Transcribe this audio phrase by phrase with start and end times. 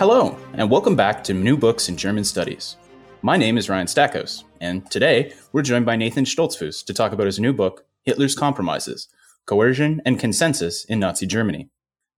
[0.00, 2.78] Hello, and welcome back to New Books in German Studies.
[3.20, 7.26] My name is Ryan Stackhouse, and today we're joined by Nathan Stoltzfus to talk about
[7.26, 9.08] his new book, Hitler's Compromises
[9.44, 11.68] Coercion and Consensus in Nazi Germany.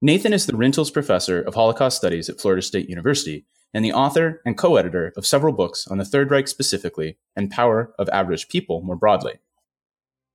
[0.01, 4.41] Nathan is the Rintel's Professor of Holocaust Studies at Florida State University and the author
[4.47, 8.49] and co editor of several books on the Third Reich specifically and power of average
[8.49, 9.41] people more broadly.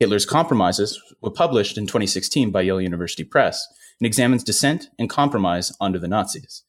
[0.02, 3.66] Hitler's Compromises were published in 2016 by Yale University Press
[4.02, 6.64] and examines dissent and compromise under the Nazis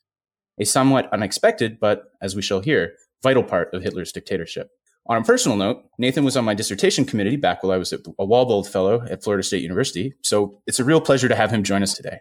[0.58, 4.70] a somewhat unexpected, but as we shall hear, vital part of Hitler's dictatorship.
[5.06, 7.98] On a personal note, Nathan was on my dissertation committee back while I was a
[7.98, 11.82] Warbold Fellow at Florida State University, so it's a real pleasure to have him join
[11.82, 12.20] us today.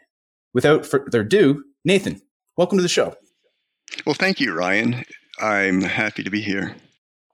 [0.53, 2.21] Without further ado, Nathan,
[2.55, 3.15] welcome to the show.
[4.05, 5.03] Well, thank you, Ryan.
[5.39, 6.75] I'm happy to be here.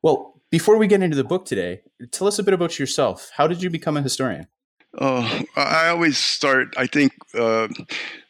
[0.01, 3.31] Well, before we get into the book today, tell us a bit about yourself.
[3.35, 4.47] How did you become a historian?
[4.99, 7.67] Oh, I always start, I think uh,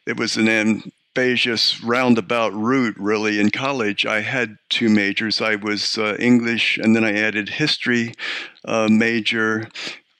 [0.06, 0.48] it was an
[1.16, 3.38] ambitious roundabout route, really.
[3.38, 5.40] In college, I had two majors.
[5.40, 8.14] I was uh, English, and then I added history
[8.64, 9.68] uh, major.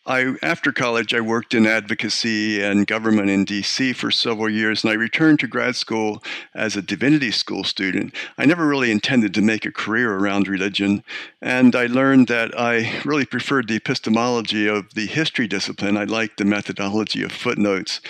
[0.06, 4.90] I, after college, I worked in advocacy and government in DC for several years, and
[4.90, 6.22] I returned to grad school
[6.54, 8.14] as a divinity school student.
[8.36, 11.02] I never really intended to make a career around religion,
[11.40, 15.96] and I learned that I really preferred the epistemology of the history discipline.
[15.96, 18.02] I liked the methodology of footnotes.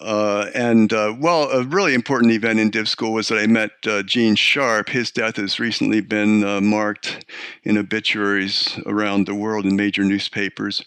[0.00, 3.72] Uh, and uh, well, a really important event in Div School was that I met
[3.86, 4.88] uh, Gene Sharp.
[4.88, 7.26] His death has recently been uh, marked
[7.64, 10.82] in obituaries around the world in major newspapers.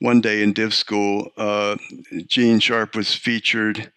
[0.00, 1.76] One day in Div School, uh,
[2.26, 3.90] Gene Sharp was featured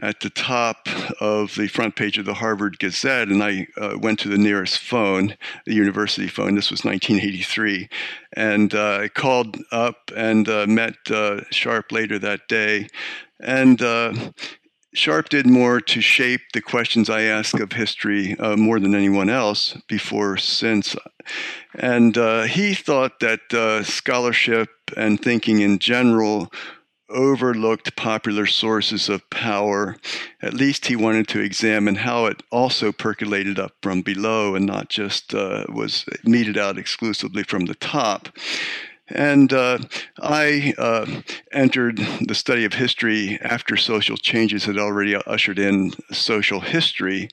[0.00, 0.86] at the top
[1.20, 4.78] of the front page of the Harvard Gazette, and I uh, went to the nearest
[4.78, 6.54] phone, the university phone.
[6.54, 7.88] This was 1983,
[8.34, 10.94] and I called up and met
[11.50, 12.88] Sharp later that day
[13.40, 14.12] and uh,
[14.94, 19.28] Sharp did more to shape the questions I ask of history uh, more than anyone
[19.28, 20.96] else before since.
[21.74, 26.50] And uh, he thought that uh, scholarship and thinking in general
[27.10, 29.96] overlooked popular sources of power.
[30.42, 34.88] At least he wanted to examine how it also percolated up from below and not
[34.88, 38.28] just uh, was meted out exclusively from the top.
[39.10, 39.78] And uh,
[40.20, 41.06] I uh,
[41.52, 47.30] entered the study of history after social changes had already ushered in social history.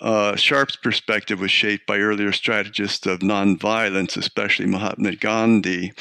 [0.00, 5.92] Uh, Sharp's perspective was shaped by earlier strategists of nonviolence, especially Mahatma Gandhi.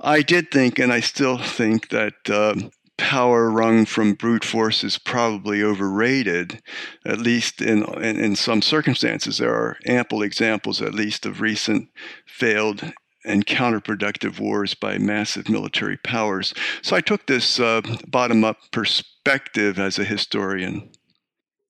[0.00, 2.54] I did think, and I still think, that uh,
[2.96, 6.62] power wrung from brute force is probably overrated,
[7.04, 9.38] at least in, in, in some circumstances.
[9.38, 11.90] There are ample examples, at least, of recent
[12.24, 16.54] failed and counterproductive wars by massive military powers.
[16.82, 20.90] So I took this uh, bottom up perspective as a historian.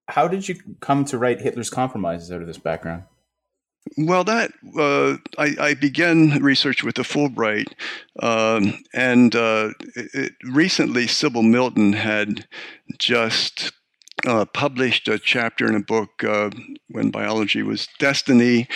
[0.08, 3.04] How did you come to write Hitler's Compromises out of this background?
[3.98, 7.72] Well, that uh, I, I, began research with the Fulbright,
[8.20, 12.48] um, and uh, it, it, recently Sybil Milton had
[12.98, 13.72] just
[14.26, 16.50] uh, published a chapter in a book uh,
[16.88, 18.68] when biology was destiny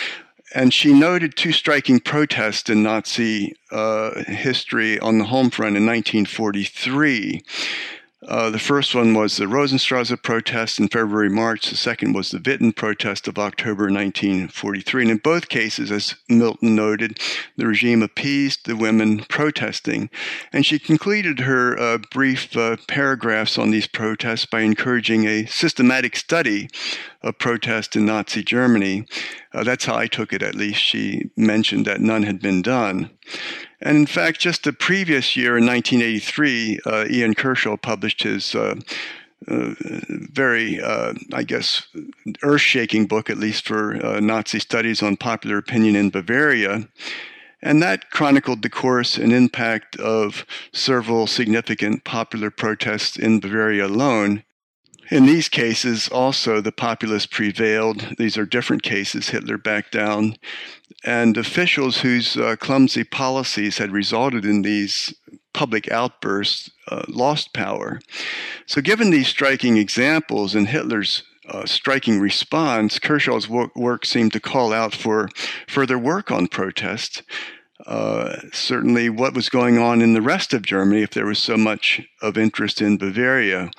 [0.53, 5.85] and she noted two striking protests in Nazi uh, history on the home front in
[5.85, 7.43] 1943.
[8.27, 11.69] Uh, the first one was the Rosenstrasse protest in February March.
[11.69, 15.03] The second was the Witten protest of October 1943.
[15.03, 17.19] And in both cases, as Milton noted,
[17.55, 20.09] the regime appeased the women protesting.
[20.51, 26.17] And she concluded her uh, brief uh, paragraphs on these protests by encouraging a systematic
[26.17, 26.67] study
[27.21, 29.05] of protest in Nazi Germany.
[29.53, 30.81] Uh, that's how I took it, at least.
[30.81, 33.09] She mentioned that none had been done.
[33.81, 38.75] And in fact, just the previous year in 1983, uh, Ian Kershaw published his uh,
[39.47, 39.73] uh,
[40.31, 41.87] very, uh, I guess,
[42.43, 46.87] earth shaking book, at least for uh, Nazi studies on popular opinion in Bavaria.
[47.61, 54.43] And that chronicled the course and impact of several significant popular protests in Bavaria alone.
[55.11, 58.15] In these cases, also, the populace prevailed.
[58.17, 59.29] These are different cases.
[59.29, 60.35] Hitler backed down.
[61.03, 65.13] And officials whose uh, clumsy policies had resulted in these
[65.53, 67.99] public outbursts uh, lost power.
[68.67, 74.39] So, given these striking examples and Hitler's uh, striking response, Kershaw's work, work, seemed to
[74.39, 75.29] call out for
[75.67, 77.23] further work on protest.
[77.87, 81.57] Uh, certainly, what was going on in the rest of Germany, if there was so
[81.57, 83.71] much of interest in Bavaria.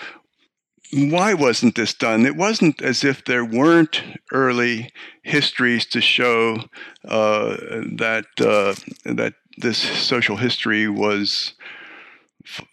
[0.93, 2.27] Why wasn't this done?
[2.27, 4.03] It wasn't as if there weren't
[4.33, 4.91] early
[5.23, 6.65] histories to show
[7.07, 7.57] uh,
[7.97, 11.55] that uh, that this social history was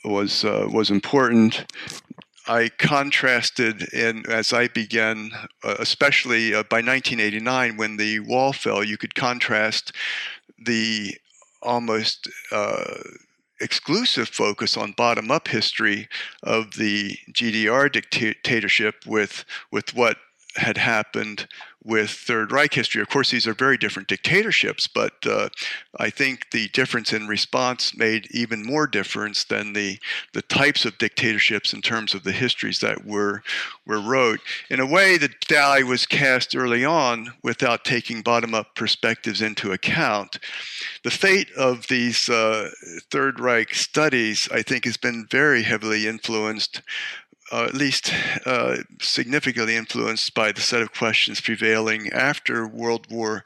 [0.03, 1.65] was uh, was important.
[2.47, 5.31] I contrasted in as I began,
[5.63, 8.83] uh, especially uh, by 1989 when the wall fell.
[8.83, 9.91] You could contrast
[10.57, 11.15] the
[11.61, 12.99] almost uh,
[13.59, 16.07] exclusive focus on bottom-up history
[16.43, 20.17] of the GDR dictatorship with with what
[20.55, 21.47] had happened
[21.87, 23.01] with Third Reich history.
[23.01, 25.47] Of course, these are very different dictatorships, but uh,
[25.97, 29.97] I think the difference in response made even more difference than the
[30.33, 33.41] the types of dictatorships in terms of the histories that were
[33.85, 34.41] were wrote.
[34.69, 40.39] In a way, the die was cast early on without taking bottom-up perspectives into account.
[41.03, 42.69] The fate of these uh,
[43.09, 46.81] Third Reich studies, I think, has been very heavily influenced
[47.51, 48.13] uh, at least
[48.45, 53.43] uh, significantly influenced by the set of questions prevailing after World War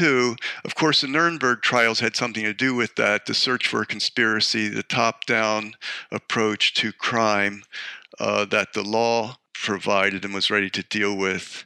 [0.00, 0.36] II.
[0.64, 3.86] Of course, the Nuremberg trials had something to do with that the search for a
[3.86, 5.74] conspiracy, the top down
[6.10, 7.64] approach to crime
[8.18, 11.64] uh, that the law provided and was ready to deal with.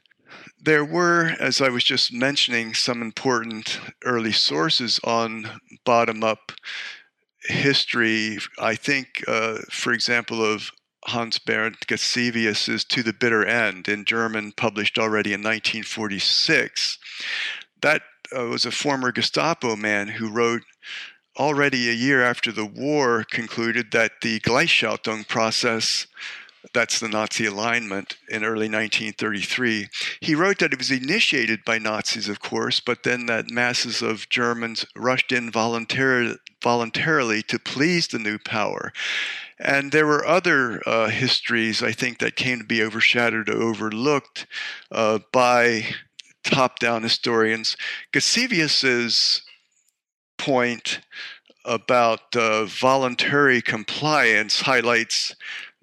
[0.61, 6.53] There were, as I was just mentioning, some important early sources on bottom up
[7.43, 8.39] history.
[8.59, 10.71] I think, uh, for example, of
[11.09, 16.99] Hans Bernd Gisevius's To the Bitter End in German, published already in 1946.
[17.81, 18.03] That
[18.37, 20.63] uh, was a former Gestapo man who wrote
[21.39, 26.07] already a year after the war concluded that the Gleichschaltung process
[26.75, 29.89] that's the Nazi alignment in early 1933.
[30.21, 34.29] He wrote that it was initiated by Nazis, of course, but then that masses of
[34.29, 38.93] Germans rushed in voluntarily to please the new power.
[39.61, 44.47] And there were other uh, histories, I think, that came to be overshadowed or overlooked
[44.93, 45.87] uh, by
[46.45, 47.77] top down historians.
[48.13, 49.43] Gisevius's
[50.39, 51.01] point
[51.65, 55.35] about uh, voluntary compliance highlights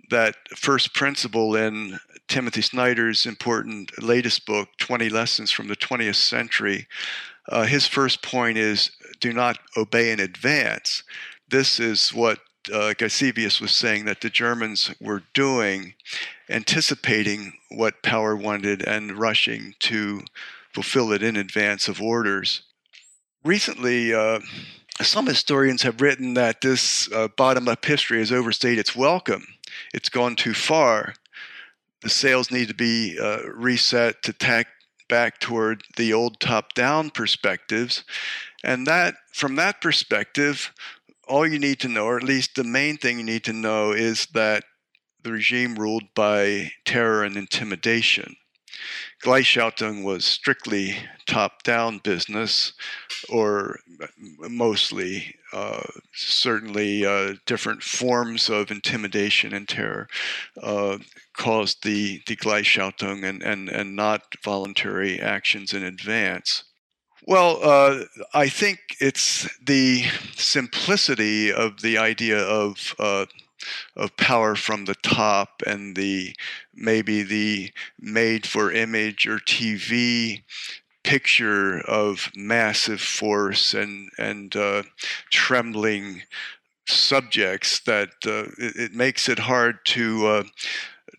[0.10, 6.88] that first principle in Timothy Snyder's important latest book, 20 Lessons from the 20th Century.
[7.50, 11.04] Uh, his first point is do not obey in advance.
[11.50, 12.40] This is what
[12.72, 15.94] uh, Gisevius was saying that the Germans were doing,
[16.50, 20.22] anticipating what power wanted and rushing to
[20.74, 22.64] fulfill it in advance of orders.
[23.44, 24.40] Recently, uh,
[25.02, 29.46] some historians have written that this uh, bottom up history has overstayed its welcome.
[29.94, 31.14] It's gone too far.
[32.02, 34.68] The sails need to be uh, reset to tack
[35.08, 38.04] back toward the old top down perspectives.
[38.64, 40.74] And that, from that perspective,
[41.28, 43.92] all you need to know, or at least the main thing you need to know,
[43.92, 44.64] is that
[45.24, 48.36] the regime ruled by terror and intimidation.
[49.24, 52.74] Gleichschaltung was strictly top down business,
[53.30, 53.80] or
[54.40, 55.82] mostly, uh,
[56.14, 60.08] certainly uh, different forms of intimidation and terror
[60.62, 60.98] uh,
[61.36, 66.66] caused the, the Gleichschaltung and, and, and not voluntary actions in advance.
[67.28, 68.04] Well, uh,
[68.36, 70.04] I think it's the
[70.36, 73.26] simplicity of the idea of uh,
[73.96, 76.36] of power from the top and the
[76.76, 80.44] maybe the made for image or TV
[81.04, 84.84] picture of massive force and and uh,
[85.32, 86.22] trembling
[86.88, 90.44] subjects that uh, it, it, makes it hard to uh,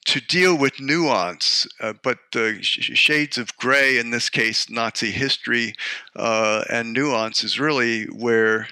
[0.07, 5.11] to deal with nuance, uh, but the sh- shades of gray, in this case, Nazi
[5.11, 5.75] history
[6.15, 8.69] uh, and nuance, is really where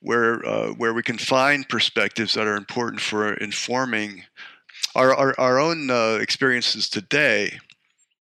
[0.00, 4.24] where uh, where we can find perspectives that are important for informing
[4.94, 7.58] our our, our own uh, experiences today.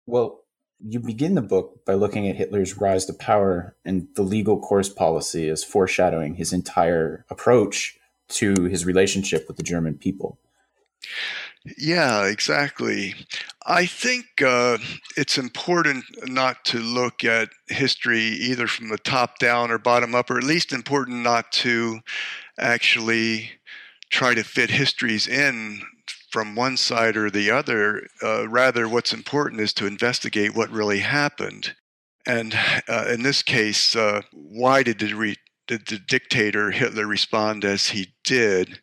[0.07, 0.43] Well,
[0.85, 4.89] you begin the book by looking at Hitler's rise to power and the legal course
[4.89, 7.97] policy as foreshadowing his entire approach
[8.29, 10.39] to his relationship with the German people.
[11.79, 13.15] Yeah, exactly.
[13.65, 14.79] I think uh,
[15.17, 20.29] it's important not to look at history either from the top down or bottom up,
[20.31, 22.01] or at least important not to
[22.59, 23.53] actually
[24.11, 25.83] try to fit histories in
[26.31, 28.09] from one side or the other.
[28.23, 31.77] Uh, rather, what's important is to investigate what really happened.
[32.27, 35.37] And uh, in this case, uh, why did the, re-
[35.69, 38.81] did the dictator Hitler respond as he did?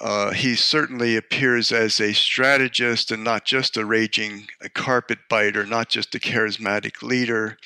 [0.00, 5.88] Uh, he certainly appears as a strategist and not just a raging carpet biter, not
[5.88, 7.58] just a charismatic leader.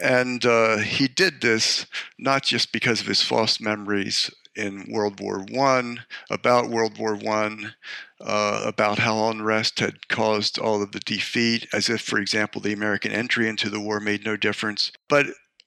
[0.00, 1.86] And uh, he did this
[2.18, 7.74] not just because of his false memories in World War One about World War One,
[8.20, 12.72] uh, about how unrest had caused all of the defeat, as if, for example, the
[12.72, 14.92] American entry into the war made no difference.
[15.08, 15.26] But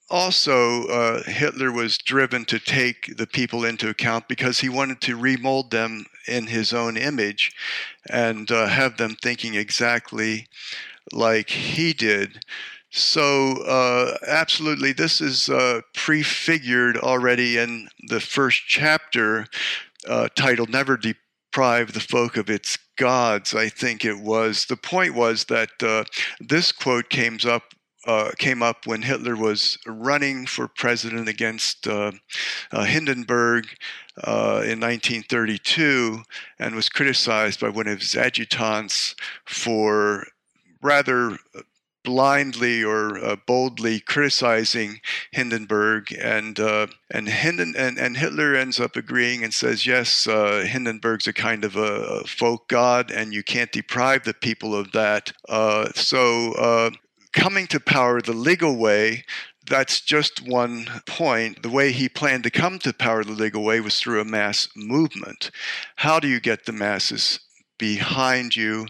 [0.09, 5.17] also, uh, Hitler was driven to take the people into account because he wanted to
[5.17, 7.51] remold them in his own image
[8.09, 10.47] and uh, have them thinking exactly
[11.11, 12.43] like he did.
[12.91, 19.47] So, uh, absolutely, this is uh, prefigured already in the first chapter
[20.07, 24.65] uh, titled Never Deprive the Folk of Its Gods, I think it was.
[24.67, 26.05] The point was that uh,
[26.39, 27.63] this quote came up
[28.05, 32.11] uh, came up when Hitler was running for president against uh,
[32.71, 33.65] uh, Hindenburg
[34.23, 36.23] uh, in 1932
[36.59, 40.25] and was criticized by one of his adjutants for
[40.81, 41.37] rather
[42.03, 48.95] blindly or uh, boldly criticizing Hindenburg, and uh, and, Hinden, and and Hitler ends up
[48.95, 53.71] agreeing and says, yes, uh, Hindenburg's a kind of a, folk god, and you can't
[53.71, 55.33] deprive the people of that.
[55.95, 56.91] so
[57.35, 59.25] coming to power the legal way,
[59.67, 61.61] that's just one point.
[61.61, 64.69] The way he planned to come to power the legal way was through a mass
[64.75, 65.51] movement.
[65.97, 67.39] How do you get the masses
[67.77, 68.87] behind you?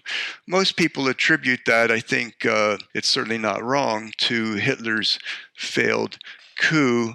[0.48, 5.18] Most people attribute that, I think uh, it's certainly not wrong, to Hitler's
[5.56, 6.18] failed
[6.60, 7.14] coup,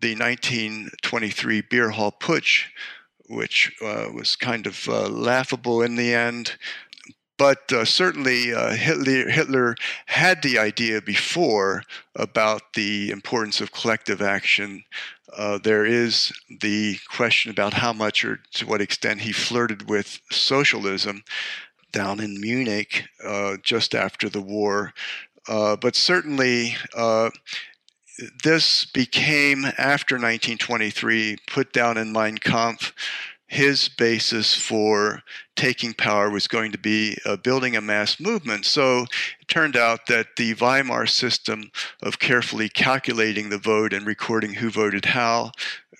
[0.00, 2.64] the 1923 beer hall putsch,
[3.28, 6.56] which uh, was kind of uh, laughable in the end
[7.40, 14.20] but uh, certainly uh, Hitler, Hitler, had the idea before about the importance of collective
[14.20, 14.84] action.
[15.34, 20.20] Uh, there is the question about how much or to what extent he flirted with
[20.30, 21.24] socialism
[21.92, 24.92] down in Munich uh, just after the war.
[25.48, 27.30] Uh, but certainly, uh,
[28.44, 32.92] this became, after 1923, put down in Mein Kampf
[33.50, 35.24] his basis for
[35.56, 38.64] taking power was going to be uh, building a mass movement.
[38.64, 39.06] So
[39.40, 44.70] it turned out that the Weimar system of carefully calculating the vote and recording who
[44.70, 45.50] voted how,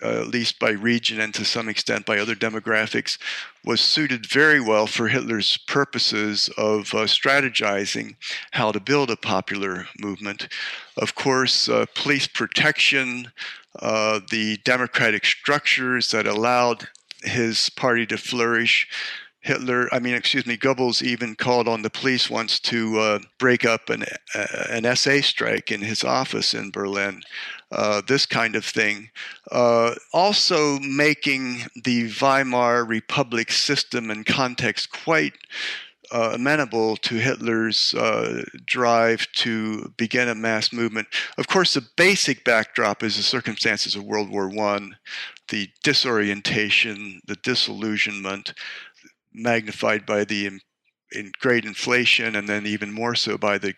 [0.01, 3.17] uh, at least by region and to some extent by other demographics,
[3.65, 8.15] was suited very well for Hitler's purposes of uh, strategizing
[8.51, 10.47] how to build a popular movement.
[10.95, 13.33] Of course, uh, police protection,
[13.77, 16.87] uh, the democratic structures that allowed
[17.23, 18.87] his party to flourish.
[19.43, 23.65] Hitler, I mean, excuse me, Goebbels even called on the police once to uh, break
[23.65, 27.23] up an, uh, an SA strike in his office in Berlin.
[27.71, 29.09] Uh, this kind of thing.
[29.51, 35.33] Uh, also, making the Weimar Republic system and context quite
[36.11, 41.07] uh, amenable to Hitler's uh, drive to begin a mass movement.
[41.37, 44.89] Of course, the basic backdrop is the circumstances of World War I,
[45.49, 48.53] the disorientation, the disillusionment,
[49.33, 50.59] magnified by the
[51.13, 53.73] in great inflation and then even more so by the,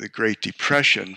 [0.00, 1.16] the Great Depression.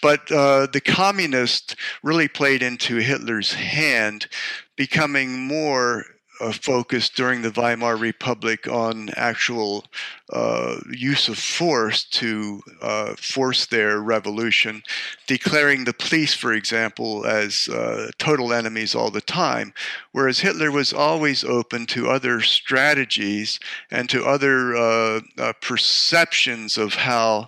[0.00, 4.28] But uh, the communists really played into Hitler's hand,
[4.76, 6.04] becoming more
[6.42, 9.84] uh, focus during the Weimar Republic on actual
[10.32, 14.82] uh, use of force to uh, force their revolution,
[15.26, 19.72] declaring the police, for example, as uh, total enemies all the time,
[20.10, 26.94] whereas Hitler was always open to other strategies and to other uh, uh, perceptions of
[26.94, 27.46] how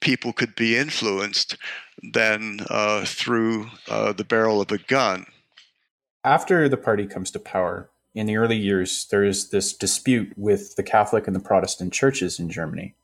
[0.00, 1.56] people could be influenced
[2.12, 2.58] than
[3.04, 5.26] through the barrel of a gun.
[6.22, 10.74] After the party comes to power, in the early years, there is this dispute with
[10.76, 12.94] the Catholic and the Protestant churches in Germany.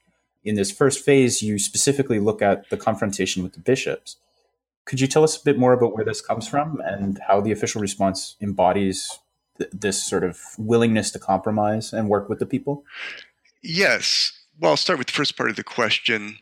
[0.42, 4.16] In this first phase, you specifically look at the confrontation with the bishops.
[4.86, 7.52] Could you tell us a bit more about where this comes from and how the
[7.52, 9.18] official response embodies
[9.58, 12.82] th- this sort of willingness to compromise and work with the people?
[13.62, 14.32] Yes.
[14.58, 16.38] Well, I'll start with the first part of the question.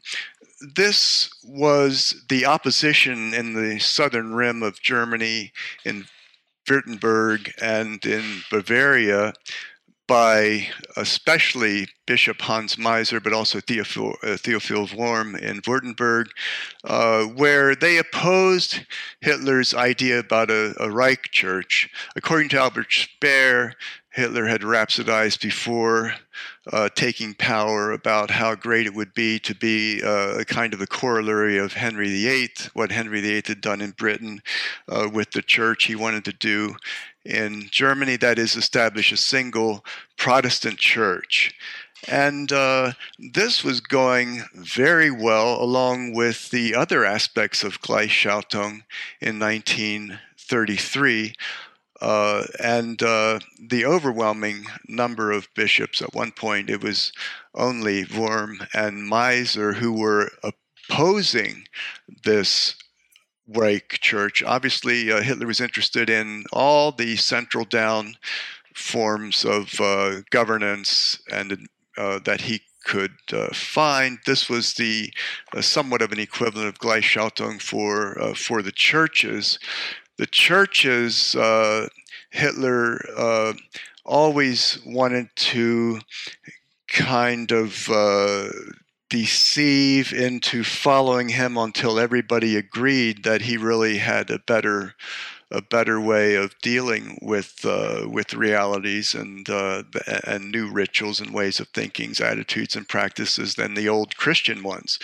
[0.76, 5.52] This was the opposition in the southern rim of Germany
[5.84, 6.06] in
[6.68, 9.32] Württemberg and in Bavaria
[10.10, 16.26] by especially Bishop Hans Meiser, but also Theophil, uh, Theophil Wurm in Württemberg,
[16.82, 18.84] uh, where they opposed
[19.20, 21.88] Hitler's idea about a, a Reich church.
[22.16, 23.76] According to Albert Speer,
[24.12, 26.14] Hitler had rhapsodized before
[26.72, 30.86] uh, taking power about how great it would be to be uh, kind of a
[30.86, 34.42] corollary of Henry VIII, what Henry VIII had done in Britain
[34.88, 35.84] uh, with the church.
[35.84, 36.74] He wanted to do
[37.24, 39.84] in Germany, that is, establish a single
[40.16, 41.54] Protestant church.
[42.08, 48.82] And uh, this was going very well along with the other aspects of Gleichschaltung
[49.20, 51.34] in 1933.
[52.00, 57.12] Uh, and uh, the overwhelming number of bishops at one point, it was
[57.54, 61.64] only Wurm and Meiser who were opposing
[62.24, 62.74] this
[63.46, 64.42] Reich Church.
[64.42, 68.16] Obviously, uh, Hitler was interested in all the central down
[68.74, 74.18] forms of uh, governance and uh, that he could uh, find.
[74.26, 75.12] This was the
[75.54, 79.58] uh, somewhat of an equivalent of Gleichschaltung for uh, for the churches.
[80.20, 81.88] The churches, uh,
[82.28, 83.54] Hitler uh,
[84.04, 86.00] always wanted to
[86.88, 87.88] kind of
[89.08, 94.94] deceive into following him until everybody agreed that he really had a better
[95.50, 99.82] a better way of dealing with uh, with realities and uh,
[100.24, 104.98] and new rituals and ways of thinking, attitudes and practices than the old Christian ones.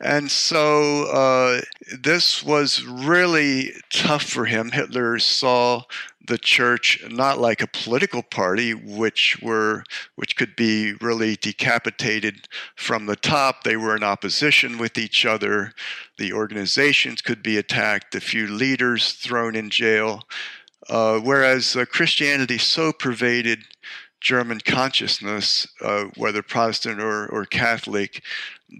[0.00, 1.60] And so uh,
[2.00, 4.70] this was really tough for him.
[4.70, 5.82] Hitler saw
[6.26, 9.84] the church not like a political party, which were
[10.16, 13.62] which could be really decapitated from the top.
[13.62, 15.72] They were in opposition with each other.
[16.18, 18.14] The organizations could be attacked.
[18.14, 20.22] A few leaders thrown in jail.
[20.88, 23.64] Uh, whereas uh, Christianity so pervaded
[24.20, 28.22] German consciousness, uh, whether Protestant or, or Catholic,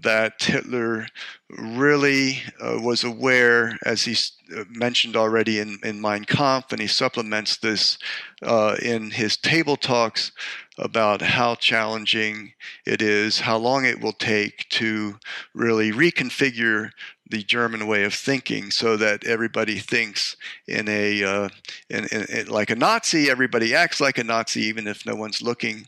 [0.03, 1.07] that Hitler
[1.49, 4.15] really uh, was aware, as he
[4.55, 7.97] uh, mentioned already in, in Mein Kampf, and he supplements this
[8.41, 10.31] uh, in his table talks
[10.77, 12.53] about how challenging
[12.85, 15.17] it is, how long it will take to
[15.53, 16.91] really reconfigure
[17.29, 20.35] the German way of thinking so that everybody thinks
[20.67, 21.49] in a uh,
[21.89, 25.41] in, in, in, like a Nazi, everybody acts like a Nazi even if no one's
[25.41, 25.87] looking.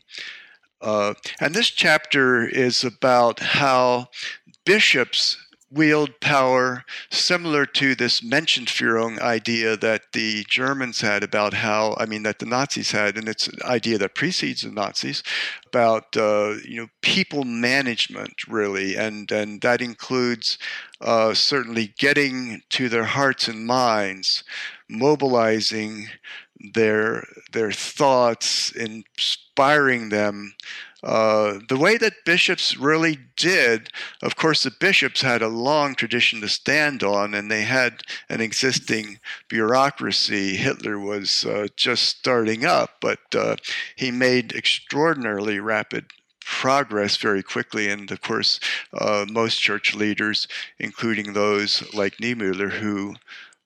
[0.80, 4.08] Uh, and this chapter is about how
[4.64, 5.36] bishops
[5.70, 12.22] wield power similar to this Menschenführung idea that the Germans had about how, I mean,
[12.22, 15.22] that the Nazis had, and it's an idea that precedes the Nazis
[15.66, 18.96] about, uh, you know, people management, really.
[18.96, 20.58] And, and that includes
[21.00, 24.44] uh, certainly getting to their hearts and minds,
[24.88, 26.08] mobilizing
[26.74, 30.54] their, their thoughts, inspiring them
[31.02, 33.88] uh, the way that bishops really did,
[34.20, 38.40] of course, the bishops had a long tradition to stand on, and they had an
[38.40, 40.56] existing bureaucracy.
[40.56, 43.54] Hitler was uh, just starting up, but uh,
[43.94, 46.06] he made extraordinarily rapid
[46.44, 47.88] progress very quickly.
[47.88, 48.58] And of course,
[48.92, 50.48] uh, most church leaders,
[50.80, 53.14] including those like Niemöller, who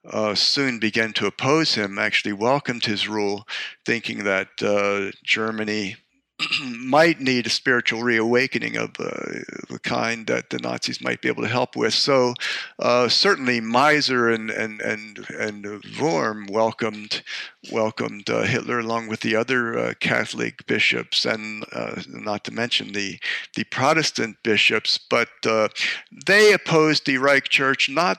[0.04, 3.46] uh, soon began to oppose him, actually welcomed his rule,
[3.84, 5.96] thinking that uh, Germany
[6.64, 9.38] might need a spiritual reawakening of uh,
[9.68, 11.94] the kind that the Nazis might be able to help with.
[11.94, 12.34] So
[12.80, 15.64] uh, certainly Meiser and and and and
[15.98, 17.22] Wurm welcomed
[17.70, 21.64] welcomed uh, Hitler along with the other uh, Catholic bishops, and
[22.08, 23.20] not to mention the
[23.54, 24.98] the Protestant bishops.
[24.98, 25.28] But
[26.26, 28.18] they opposed the Reich Church not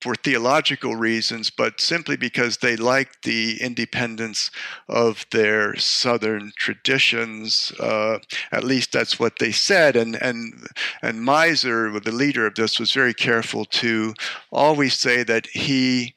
[0.00, 4.50] for theological reasons, but simply because they liked the independence
[4.88, 7.72] of their Southern traditions.
[7.80, 8.18] Uh,
[8.52, 9.96] at least that's what they said.
[9.96, 10.68] And and
[11.02, 14.14] and Meiser, the leader of this, was very careful to
[14.52, 16.14] always say that he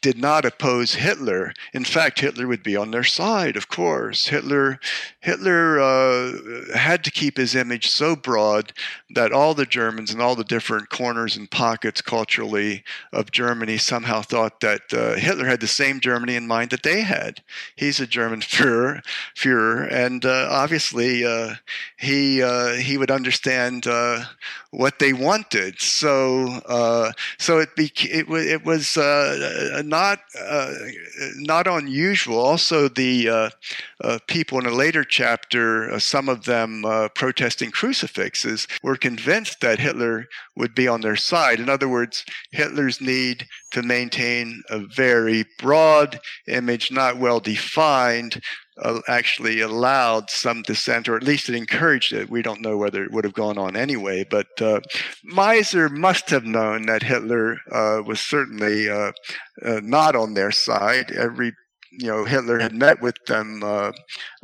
[0.00, 1.52] did not oppose Hitler.
[1.74, 4.28] In fact, Hitler would be on their side, of course.
[4.28, 4.80] Hitler,
[5.20, 8.72] Hitler uh, had to keep his image so broad
[9.10, 12.82] that all the Germans and all the different corners and pockets culturally
[13.12, 17.02] of Germany somehow thought that uh, Hitler had the same Germany in mind that they
[17.02, 17.42] had.
[17.76, 19.04] He's a German Führer,
[19.36, 21.54] Führer and uh, obviously uh,
[21.96, 24.24] he uh, he would understand uh,
[24.70, 25.80] what they wanted.
[25.80, 26.60] So
[27.38, 28.96] so it, beca- it, it was
[29.90, 30.72] not uh,
[31.36, 32.38] not unusual.
[32.38, 33.50] Also, the uh,
[34.02, 39.60] uh, people in a later chapter, uh, some of them uh, protesting crucifixes, were convinced
[39.60, 40.26] that Hitler
[40.56, 41.60] would be on their side.
[41.60, 48.40] In other words, Hitler's need to maintain a very broad image, not well defined,
[48.82, 52.30] uh, actually allowed some dissent, or at least it encouraged it.
[52.30, 54.80] We don't know whether it would have gone on anyway, but uh,
[55.90, 59.12] must have known that Hitler uh, was certainly uh,
[59.64, 61.12] uh, not on their side.
[61.12, 61.52] Every
[61.92, 63.92] you know, Hitler had met with them uh,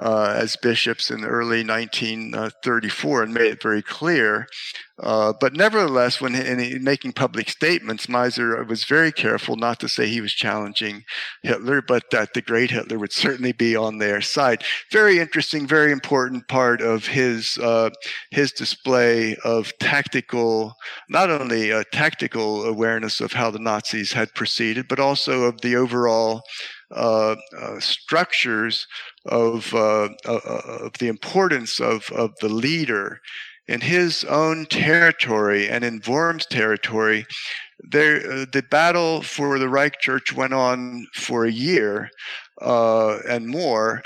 [0.01, 4.47] uh, as bishops in early 1934 and made it very clear.
[4.99, 9.89] Uh, but nevertheless, when in, in, making public statements, Meiser was very careful not to
[9.89, 11.03] say he was challenging
[11.43, 14.65] Hitler, but that the great Hitler would certainly be on their side.
[14.91, 17.91] Very interesting, very important part of his uh,
[18.31, 20.75] his display of tactical,
[21.11, 25.77] not only a tactical awareness of how the Nazis had proceeded, but also of the
[25.77, 26.43] overall
[26.95, 28.87] uh, uh, structures
[29.25, 33.21] of, uh, of the importance of, of the leader
[33.67, 37.27] in his own territory and in Wurm's territory.
[37.91, 42.09] There, the battle for the Reich Church went on for a year
[42.61, 44.03] and more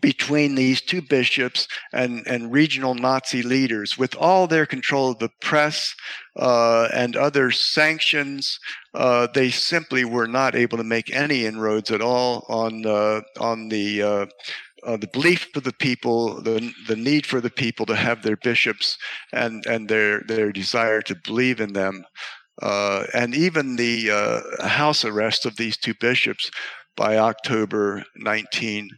[0.00, 5.30] between these two bishops and, and regional Nazi leaders, with all their control of the
[5.40, 5.94] press
[6.36, 8.58] uh, and other sanctions,
[8.94, 13.68] uh, they simply were not able to make any inroads at all on uh, on
[13.68, 14.26] the uh,
[14.86, 18.36] uh, the belief of the people, the the need for the people to have their
[18.36, 18.96] bishops
[19.32, 22.04] and and their their desire to believe in them,
[22.62, 24.08] uh, and even the
[24.62, 26.50] house arrest of these two bishops
[26.96, 28.90] by October 19.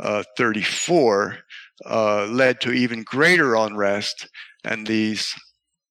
[0.00, 1.38] Uh, 34
[1.86, 4.28] uh, led to even greater unrest,
[4.64, 5.34] and these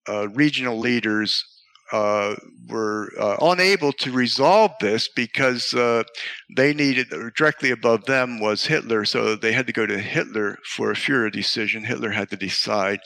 [0.07, 1.43] uh, regional leaders
[1.91, 2.35] uh,
[2.67, 6.03] were uh, unable to resolve this because uh,
[6.55, 10.91] they needed directly above them was Hitler, so they had to go to Hitler for
[10.91, 11.83] a Führer decision.
[11.83, 12.99] Hitler had to decide.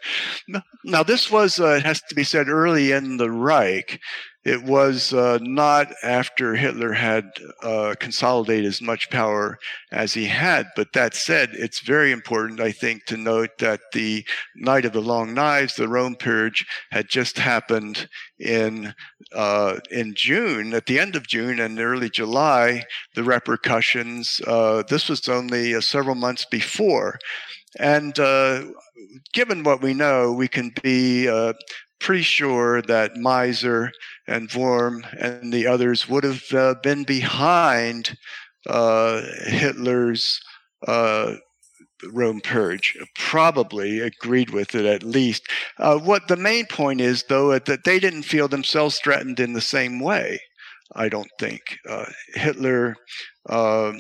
[0.84, 4.00] Now, this was, it has to be said, early in the Reich.
[4.46, 9.58] It was uh, not after Hitler had uh, consolidated as much power
[9.92, 10.68] as he had.
[10.76, 14.26] But that said, it's very important, I think, to note that the
[14.56, 18.94] Night of the Long Knives, the Röhm Purge, had just happened in
[19.34, 22.84] uh, in June, at the end of June and early July.
[23.16, 24.42] The repercussions.
[24.46, 27.18] Uh, this was only uh, several months before,
[27.80, 28.66] and uh,
[29.34, 31.28] given what we know, we can be
[32.00, 33.92] pretty sure that Meiser
[34.28, 38.18] and Wurm and the others would have uh, been behind
[38.68, 40.40] uh, Hitler's
[40.88, 41.36] uh,
[42.04, 42.98] Röhm purge.
[43.16, 45.48] Probably agreed with it at least.
[45.78, 49.62] Uh, what the main point is, though, that they didn't feel themselves threatened in the
[49.62, 50.40] same way.
[50.96, 52.96] I don't think uh, Hitler
[53.50, 53.94] uh,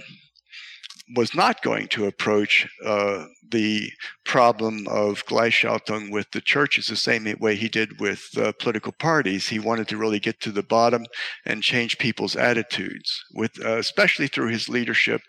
[1.16, 3.92] was not going to approach uh, the
[4.26, 9.48] problem of Gleichschaltung with the churches the same way he did with uh, political parties.
[9.48, 11.06] He wanted to really get to the bottom
[11.46, 15.22] and change people's attitudes, with uh, especially through his leadership.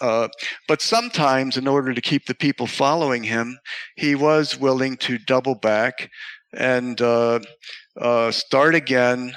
[0.00, 0.28] Uh,
[0.66, 3.58] but sometimes, in order to keep the people following him,
[3.96, 6.10] he was willing to double back
[6.52, 7.38] and uh,
[8.00, 9.34] uh, start again.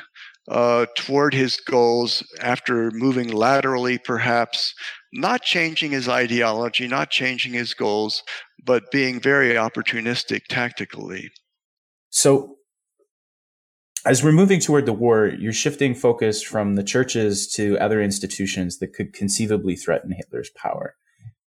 [0.49, 4.73] Uh, toward his goals after moving laterally, perhaps
[5.13, 8.23] not changing his ideology, not changing his goals,
[8.63, 11.31] but being very opportunistic tactically.
[12.09, 12.57] So,
[14.05, 18.79] as we're moving toward the war, you're shifting focus from the churches to other institutions
[18.79, 20.95] that could conceivably threaten Hitler's power.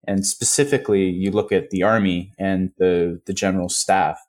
[0.05, 4.19] And specifically, you look at the army and the, the general staff.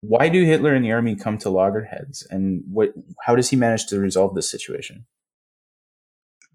[0.00, 2.26] Why do Hitler and the army come to loggerheads?
[2.30, 5.06] And what, how does he manage to resolve this situation?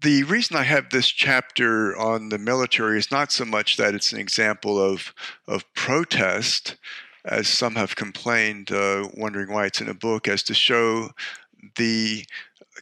[0.04, 4.12] The reason I have this chapter on the military is not so much that it's
[4.12, 5.14] an example of
[5.48, 6.76] of protest,
[7.24, 11.10] as some have complained, uh, wondering why it's in a book, as to show
[11.76, 12.26] the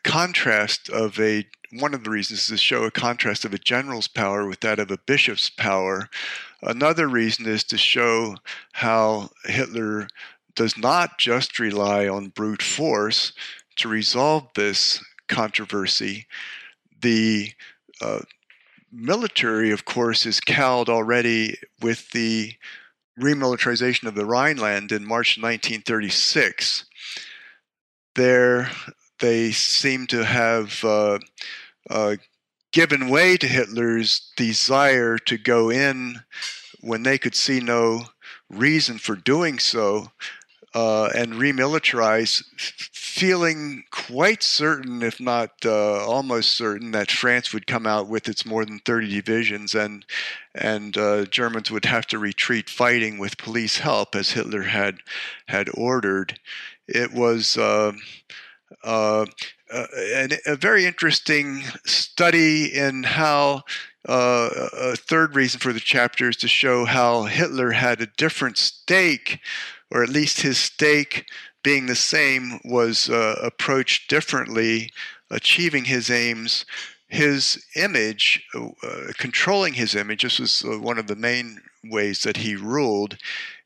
[0.02, 4.08] contrast of a one of the reasons is to show a contrast of a general's
[4.08, 6.10] power with that of a bishop's power.
[6.60, 8.34] Another reason is to show
[8.72, 10.08] how Hitler
[10.56, 13.32] does not just rely on brute force
[13.76, 16.26] to resolve this controversy,
[17.02, 17.52] the
[18.00, 18.20] uh,
[18.90, 22.54] military, of course, is cowed already with the
[23.20, 26.84] remilitarization of the Rhineland in March 1936.
[28.14, 28.70] There,
[29.20, 31.18] they seem to have uh,
[31.88, 32.16] uh,
[32.72, 36.20] given way to Hitler's desire to go in
[36.80, 38.06] when they could see no
[38.50, 40.10] reason for doing so
[40.74, 47.86] uh, and remilitarize, feeling quite certain, if not uh, almost certain, that France would come
[47.86, 50.04] out with its more than 30 divisions and
[50.54, 54.98] and uh, Germans would have to retreat fighting with police help, as Hitler had
[55.48, 56.38] had ordered.
[56.86, 57.56] It was.
[57.56, 57.92] Uh,
[59.72, 63.62] uh, a very interesting study in how
[64.08, 68.58] uh, a third reason for the chapter is to show how Hitler had a different
[68.58, 69.40] stake
[69.90, 71.26] or at least his stake
[71.62, 74.90] being the same, was uh, approached differently,
[75.30, 76.64] achieving his aims.
[77.08, 78.68] his image, uh,
[79.18, 83.18] controlling his image, this was uh, one of the main ways that he ruled,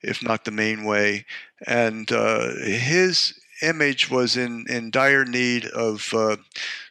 [0.02, 1.24] if not the main way.
[1.64, 6.36] And his image was in, in dire need of, uh,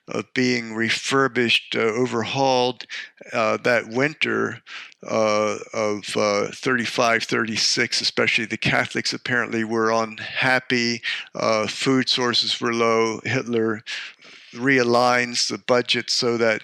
[0.08, 2.86] of being refurbished, uh, overhauled.
[3.34, 4.62] Uh, that winter
[5.08, 11.02] uh, of 35, 36, especially the Catholics apparently were unhappy.
[11.68, 13.20] food sources were low.
[13.24, 13.84] Hitler
[14.54, 16.64] realigns the budget so that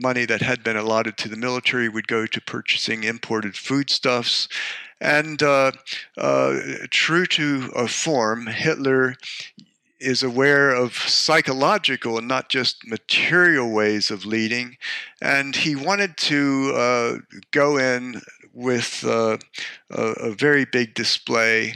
[0.00, 4.48] money that had been allotted to the military would go to purchasing imported foodstuffs.
[5.00, 5.72] And uh,
[6.18, 6.58] uh,
[6.90, 9.16] true to a form, Hitler
[9.98, 14.76] is aware of psychological and not just material ways of leading.
[15.20, 17.16] And he wanted to uh,
[17.50, 19.38] go in with uh,
[19.90, 21.74] a, a, very big display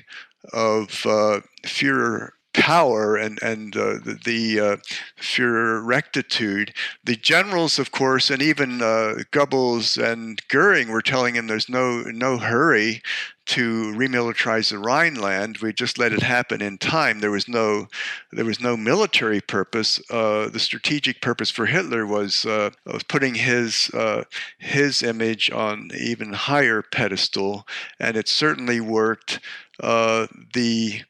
[0.53, 4.77] of uh, Führer power and and uh, the, the uh,
[5.21, 6.73] Führer rectitude.
[7.05, 12.03] The generals, of course, and even uh, Goebbels and Goering were telling him there's no
[12.03, 13.03] no hurry
[13.47, 15.59] to remilitarize the Rhineland.
[15.59, 17.21] We just let it happen in time.
[17.21, 17.89] There was no
[18.33, 20.01] there was no military purpose.
[20.11, 24.25] Uh, the strategic purpose for Hitler was uh, was putting his uh,
[24.59, 27.67] his image on even higher pedestal,
[28.01, 29.41] and it certainly worked.
[29.83, 31.03] Uh, the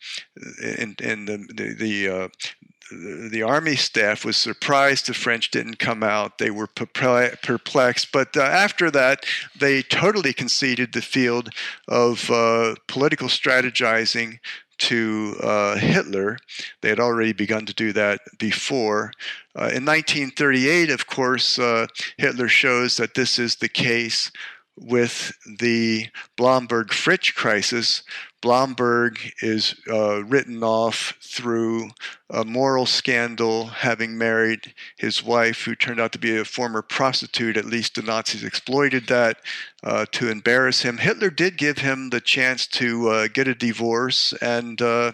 [0.62, 2.28] in, in the the, the uh,
[2.90, 6.38] the army staff was surprised the French didn't come out.
[6.38, 8.12] They were perplexed.
[8.12, 9.24] But uh, after that,
[9.58, 11.48] they totally conceded the field
[11.88, 14.38] of uh, political strategizing
[14.76, 16.38] to uh, Hitler.
[16.82, 19.12] They had already begun to do that before.
[19.56, 21.86] Uh, in 1938, of course, uh,
[22.18, 24.30] Hitler shows that this is the case
[24.76, 28.02] with the Blomberg Fritsch crisis,
[28.44, 31.88] Blomberg is uh, written off through
[32.30, 37.56] a moral scandal, having married his wife, who turned out to be a former prostitute.
[37.56, 39.38] At least the Nazis exploited that
[39.84, 40.96] uh, to embarrass him.
[40.96, 45.12] Hitler did give him the chance to uh, get a divorce and uh,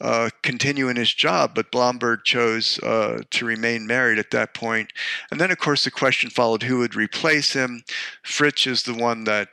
[0.00, 4.92] uh, continue in his job, but Blomberg chose uh, to remain married at that point.
[5.32, 7.82] And then, of course, the question followed who would replace him.
[8.24, 9.48] Fritsch is the one that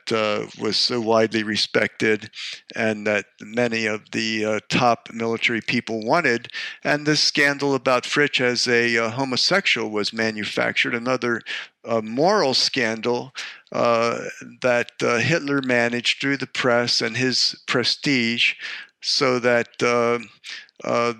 [0.60, 2.30] was so widely respected
[2.76, 6.48] and that many of the top military people wanted.
[6.84, 10.94] And this scandal about Fritsch as a uh, homosexual was manufactured.
[10.94, 11.40] Another
[11.84, 13.34] uh, moral scandal
[13.72, 14.24] uh,
[14.60, 18.54] that uh, Hitler managed through the press and his prestige
[19.00, 21.14] so that uh,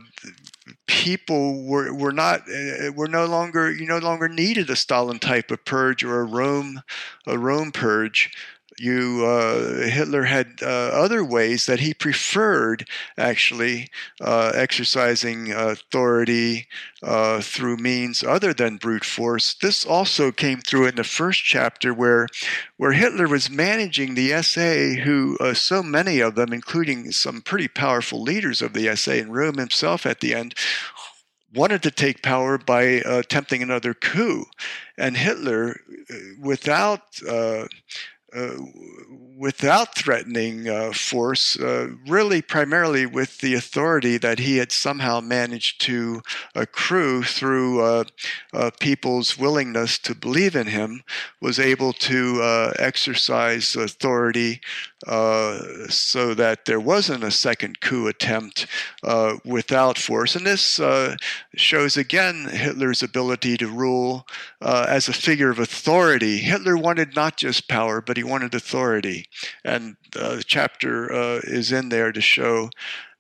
[0.86, 2.42] people were, were not
[2.94, 6.82] were no longer you no longer needed a Stalin type of purge or a Röhm
[7.26, 8.30] a Röhm purge
[8.78, 13.88] you uh, Hitler had uh, other ways that he preferred actually
[14.20, 16.66] uh, exercising authority
[17.02, 19.54] uh, through means other than brute force.
[19.54, 22.28] This also came through in the first chapter where
[22.76, 27.68] where Hitler was managing the SA, who uh, so many of them, including some pretty
[27.68, 30.54] powerful leaders of the SA and Röhm himself at the end,
[31.54, 34.44] wanted to take power by uh, attempting another coup.
[34.98, 35.76] And Hitler,
[36.40, 37.66] without uh, uh,
[39.36, 45.80] without threatening uh, force, uh, really primarily with the authority that he had somehow managed
[45.80, 46.22] to
[46.54, 48.04] accrue through uh,
[48.52, 51.02] uh, people's willingness to believe in him,
[51.40, 54.60] was able to uh, exercise authority
[55.06, 58.66] so that there wasn't a second coup attempt
[59.44, 60.36] without force.
[60.36, 60.80] And this
[61.54, 64.26] shows again Hitler's ability to rule
[64.60, 66.38] as a figure of authority.
[66.38, 69.26] Hitler wanted not just power, but he wanted authority.
[69.64, 72.70] And uh, the chapter uh, is in there to show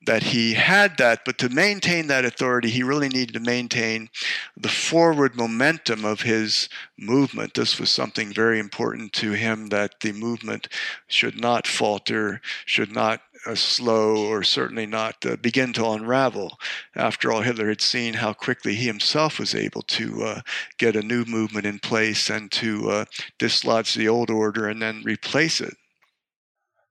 [0.06, 4.08] that he had that, but to maintain that authority, he really needed to maintain
[4.56, 7.54] the forward momentum of his movement.
[7.54, 10.68] This was something very important to him that the movement
[11.06, 16.58] should not falter, should not uh, slow, or certainly not uh, begin to unravel.
[16.94, 20.40] After all, Hitler had seen how quickly he himself was able to uh,
[20.78, 23.04] get a new movement in place and to uh,
[23.38, 25.76] dislodge the old order and then replace it.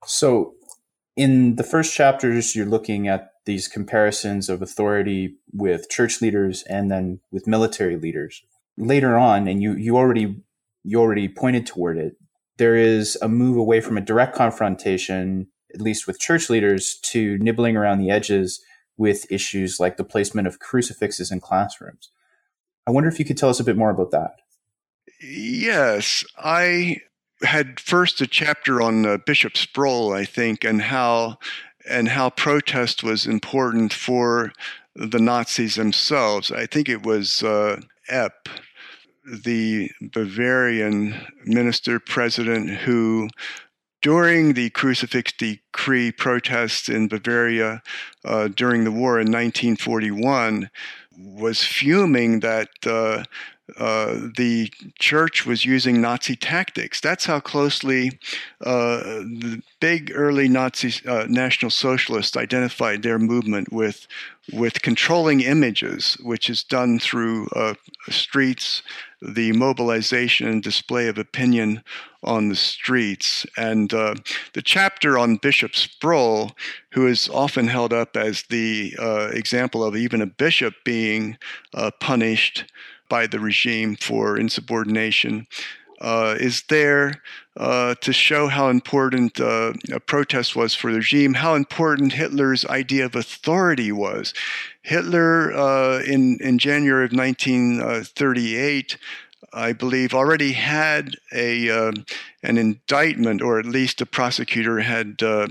[0.05, 0.55] So,
[1.15, 6.89] in the first chapters, you're looking at these comparisons of authority with church leaders and
[6.89, 8.41] then with military leaders.
[8.77, 10.43] Later on, and you, you already
[10.85, 12.17] you already pointed toward it,
[12.57, 17.37] there is a move away from a direct confrontation at least with church leaders, to
[17.39, 18.63] nibbling around the edges
[18.97, 22.09] with issues like the placement of crucifixes in classrooms.
[22.85, 24.35] I wonder if you could tell us a bit more about that.
[25.21, 26.97] Yes, I
[27.43, 31.37] had first a chapter on uh, Bishop Sproll, I think, and how
[31.89, 34.53] and how protest was important for
[34.95, 36.51] the Nazis themselves.
[36.51, 38.47] I think it was uh, Epp
[39.25, 43.29] the Bavarian minister president who
[44.01, 47.81] during the crucifix decree protests in Bavaria
[48.25, 50.69] uh, during the war in 1941
[51.17, 53.23] was fuming that uh,
[53.77, 56.99] uh, the church was using Nazi tactics.
[56.99, 58.19] That's how closely
[58.59, 64.05] uh, the big early Nazi uh, National Socialists identified their movement with
[64.51, 67.75] with controlling images, which is done through uh,
[68.09, 68.83] streets,
[69.21, 71.81] the mobilization and display of opinion
[72.23, 73.45] on the streets.
[73.55, 74.15] And uh,
[74.51, 76.51] the chapter on Bishop Sproll,
[76.91, 78.93] who is often held up as the
[79.31, 81.37] example of even a bishop being
[82.01, 82.65] punished
[83.13, 85.45] by the regime for insubordination,
[86.01, 87.21] uh, is there
[87.55, 92.65] uh, to show how important uh, a protest was for the regime, how important Hitler's
[92.65, 94.33] idea of authority was.
[94.81, 98.97] Hitler, uh, in, in January of 1938,
[99.53, 101.91] I believe, already had a uh,
[102.41, 105.49] an indictment, or at least a prosecutor had uh,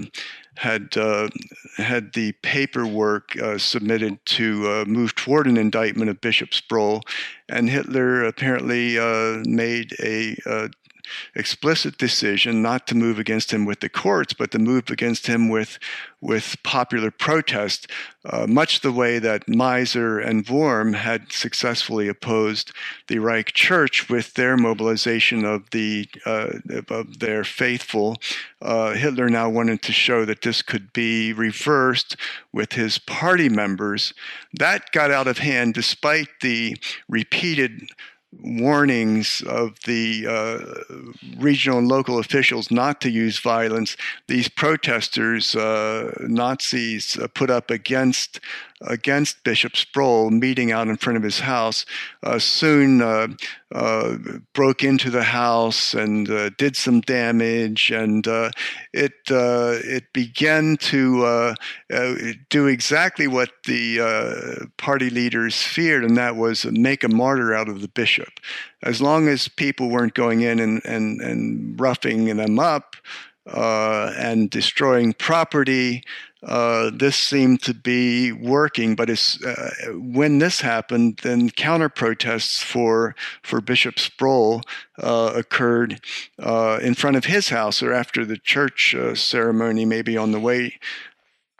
[0.56, 1.28] had uh,
[1.76, 7.02] had the paperwork uh, submitted to uh, move toward an indictment of Bishop Sproll,
[7.48, 10.68] and Hitler apparently uh, made a uh,
[11.34, 15.48] explicit decision not to move against him with the courts, but to move against him
[15.48, 15.78] with
[16.22, 17.88] with popular protest,
[18.24, 22.72] uh, much the way that Meiser and Wurm had successfully opposed
[23.08, 26.52] the Reich Church with their mobilization of the uh,
[26.88, 28.16] of their faithful.
[28.60, 32.16] Uh, Hitler now wanted to show that this could be reversed
[32.52, 34.14] with his party members.
[34.54, 36.76] That got out of hand despite the
[37.08, 37.88] repeated
[38.40, 46.12] warnings of the uh, regional and local officials not to use violence, these protesters, uh,
[46.20, 48.40] Nazis, uh, put up against
[48.86, 51.84] against Bishop Sproll meeting out in front of his house,
[52.22, 53.28] uh, soon uh,
[53.74, 54.16] uh,
[54.52, 58.50] broke into the house and uh, did some damage, and uh,
[58.92, 61.54] it uh, it began to
[62.50, 67.80] do exactly what the party leaders feared, and that was make a martyr out of
[67.80, 68.40] the bishop.
[68.82, 72.96] As long as people weren't going in and and, and roughing them up.
[73.44, 76.04] and destroying property,
[76.42, 78.96] uh, this seemed to be working.
[78.96, 84.62] But uh, when this happened, then counter protests for for Bishop Sproll
[84.98, 86.00] uh, occurred
[86.38, 90.40] uh, in front of his house or after the church uh, ceremony, maybe on the
[90.40, 90.78] way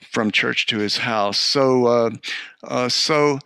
[0.01, 1.39] from church to his house.
[1.39, 2.11] So
[2.89, 3.39] so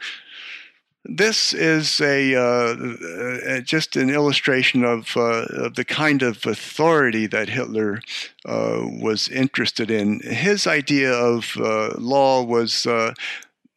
[1.09, 7.49] this is a uh, just an illustration of, uh, of, the kind of authority that
[7.49, 8.01] Hitler
[8.45, 10.21] uh, was interested in.
[10.21, 13.14] His idea of uh, law was uh,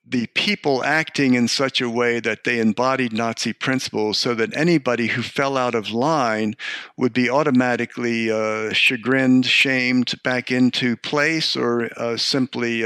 [0.08, 5.08] the people acting in such a way that they embodied Nazi principles so that anybody
[5.08, 6.56] who fell out of line
[6.98, 12.84] would be automatically uh, chagrined, shamed back into place, or simply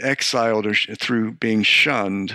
[0.00, 2.32] exiled or sh- through being shunned.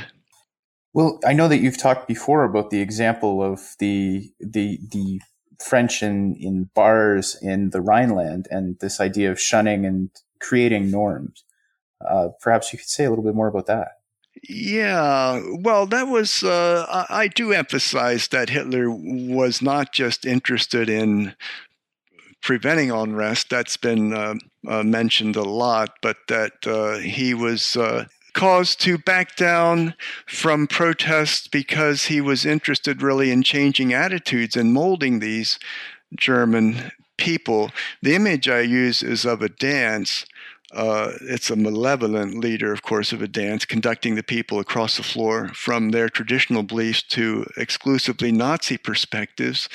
[0.93, 5.21] Well, I know that you've talked before about the example of the the the
[5.59, 11.43] French in in bars in the Rhineland and this idea of shunning and creating norms.
[12.05, 13.89] Uh, perhaps you could say a little bit more about that.
[14.47, 20.89] Yeah, well, that was, uh, I, I, do emphasize that Hitler was not just interested
[20.89, 21.35] in
[22.41, 24.35] preventing unrest, that's been uh,
[24.67, 27.77] uh mentioned a lot, but that uh, he was
[28.35, 34.55] uh, cause to back down from protests because he was interested really in changing attitudes
[34.55, 35.59] and molding these
[36.15, 37.71] German people.
[38.01, 40.25] The image I use is of a dance
[40.73, 45.03] uh, it's a malevolent leader, of course, of a dance, conducting the people across the
[45.03, 49.67] floor from their traditional beliefs to exclusively Nazi perspectives,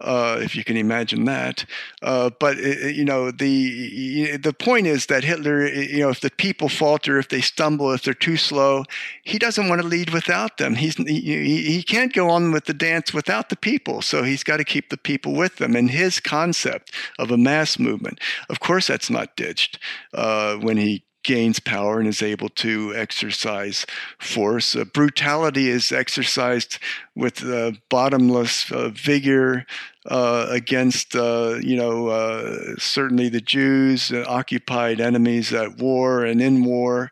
[0.00, 1.64] uh, if you can imagine that.
[2.02, 6.68] Uh, but you know, the the point is that Hitler, you know, if the people
[6.68, 8.84] falter, if they stumble, if they're too slow,
[9.22, 10.74] he doesn't want to lead without them.
[10.74, 14.58] He's he, he can't go on with the dance without the people, so he's got
[14.58, 15.74] to keep the people with them.
[15.74, 19.78] And his concept of a mass movement, of course, that's not ditched.
[20.12, 23.86] Uh, uh, when he gains power and is able to exercise
[24.18, 24.76] force.
[24.76, 26.78] Uh, brutality is exercised
[27.14, 29.64] with uh, bottomless uh, vigor
[30.06, 37.10] uh, against, uh, you know, certainly the Jews, occupied enemies at war and in war,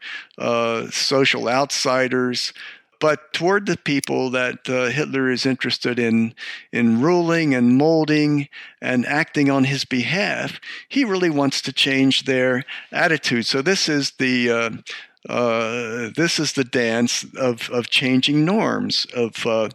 [0.90, 2.52] social outsiders
[3.02, 6.34] but toward the people that uh, Hitler is interested in
[6.70, 8.48] in ruling and molding
[8.80, 13.44] and acting on his behalf, he really wants to change their attitude.
[13.44, 14.70] So this is the uh,
[15.28, 19.70] uh, this is the dance of of changing norms of uh,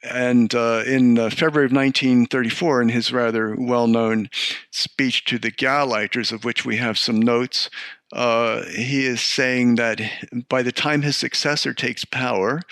[0.00, 4.30] And uh, in uh, February of 1934, in his rather well known
[4.70, 7.68] speech to the Gauleiters, of which we have some notes,
[8.12, 10.00] uh, he is saying that
[10.48, 12.62] by the time his successor takes power,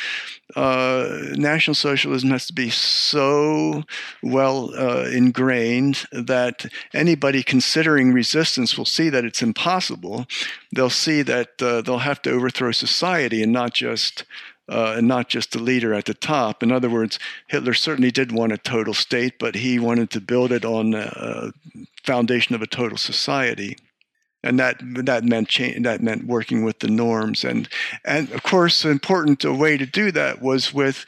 [0.55, 3.84] uh, National Socialism has to be so
[4.22, 6.64] well uh, ingrained that
[6.95, 10.26] anybody considering resistance will see that it's impossible.
[10.72, 14.24] They'll see that uh, they'll have to overthrow society and not just.
[14.68, 16.61] Uh, and not just the leader at the top.
[16.61, 20.51] In other words, Hitler certainly did want a total state, but he wanted to build
[20.51, 21.53] it on a
[22.03, 23.76] foundation of a total society
[24.47, 27.44] and that that meant that meant working with the norms.
[27.44, 27.68] And
[28.05, 31.05] and of course an important way to do that was with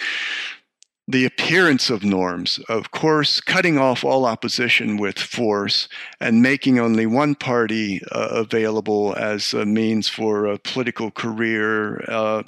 [1.11, 2.61] the appearance of norms.
[2.68, 5.89] Of course cutting off all opposition with force
[6.20, 12.43] and making only one party uh, available as a means for a political career uh,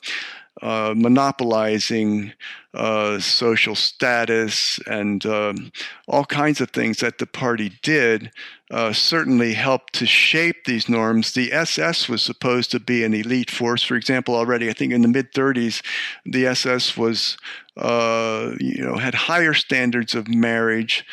[0.62, 2.32] uh, monopolizing
[2.74, 5.72] uh, social status and um,
[6.06, 8.30] all kinds of things that the party did
[8.70, 11.32] uh, certainly helped to shape these norms.
[11.32, 13.82] The SS was supposed to be an elite force.
[13.82, 15.82] For example, already I think in the mid 30s,
[16.24, 17.36] the SS was
[17.76, 21.04] uh, you know had higher standards of marriage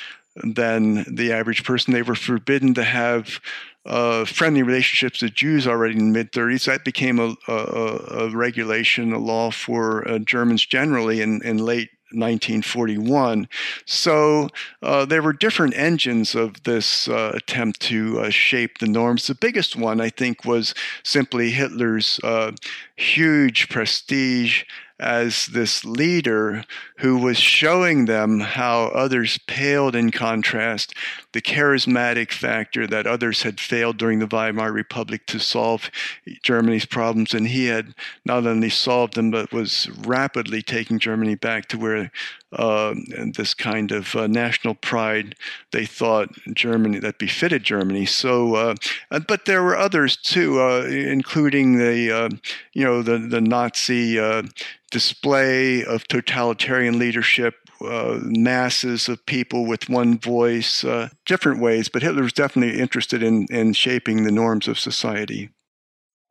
[0.43, 1.93] than the average person.
[1.93, 3.39] They were forbidden to have
[3.87, 6.65] uh, friendly relationships with Jews already in the mid 30s.
[6.65, 11.89] That became a, a, a, regulation, a law for uh, Germans generally in, in late
[12.11, 13.49] 1941.
[13.85, 14.49] So
[14.81, 19.27] uh, there were different engines of this uh, attempt to uh, shape the norms.
[19.27, 20.73] The biggest one, I think, was
[21.03, 22.53] simply Hitler's uh,
[22.95, 24.63] huge prestige
[24.99, 26.63] as this leader
[26.97, 30.95] who was showing them how others paled in contrast,
[31.33, 35.91] the charismatic factor that others had failed during the Weimar Republic to solve
[36.41, 37.33] Germany's problems.
[37.33, 37.93] And he had
[38.25, 42.11] not only solved them, but was rapidly taking Germany back to where
[42.53, 42.95] uh,
[43.35, 45.35] this kind of uh, national pride
[45.71, 48.05] they thought Germany that befitted Germany.
[48.05, 48.75] So, uh,
[49.27, 52.29] but there were others too, uh, including the uh,
[52.73, 54.43] you know the the Nazi uh,
[54.91, 62.01] display of totalitarian leadership uh, masses of people with one voice, uh, different ways, but
[62.01, 65.49] Hitler was definitely interested in, in shaping the norms of society.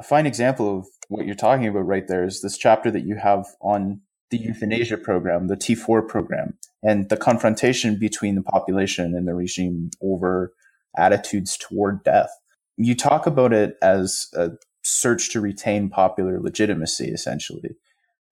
[0.00, 3.16] A fine example of what you're talking about right there is this chapter that you
[3.16, 4.00] have on
[4.30, 9.90] the euthanasia program, the T4 program, and the confrontation between the population and the regime
[10.02, 10.52] over
[10.96, 12.30] attitudes toward death.
[12.76, 14.50] You talk about it as a
[14.82, 17.76] search to retain popular legitimacy, essentially.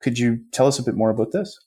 [0.05, 1.59] Could you tell us a bit more about this?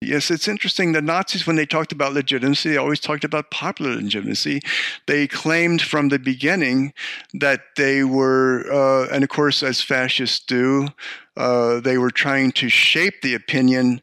[0.00, 0.90] Yes, it's interesting.
[0.90, 4.62] The Nazis, when they talked about legitimacy, they always talked about popular legitimacy.
[5.06, 6.92] They claimed from the beginning
[7.34, 10.88] that they were, uh, and of course, as fascists do,
[11.36, 14.02] uh, they were trying to shape the opinion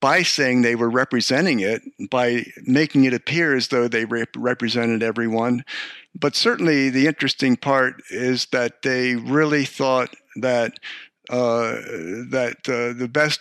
[0.00, 1.80] by saying they were representing it,
[2.10, 5.64] by making it appear as though they rep- represented everyone.
[6.14, 10.74] But certainly, the interesting part is that they really thought that
[11.30, 11.76] uh,
[12.30, 13.40] that uh, the best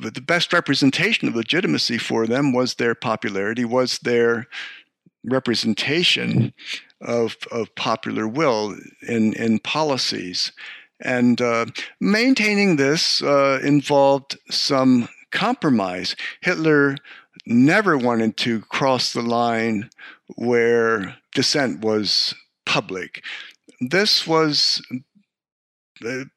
[0.00, 4.46] the best representation of legitimacy for them was their popularity, was their
[5.22, 6.54] representation
[7.02, 8.74] of of popular will
[9.06, 10.50] in in policies,
[11.00, 11.66] and uh,
[12.00, 16.16] maintaining this uh, involved some compromise.
[16.40, 16.96] Hitler
[17.44, 19.90] never wanted to cross the line
[20.36, 22.34] where dissent was
[22.64, 23.22] public.
[23.80, 24.80] This was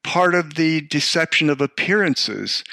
[0.02, 2.64] part of the deception of appearances.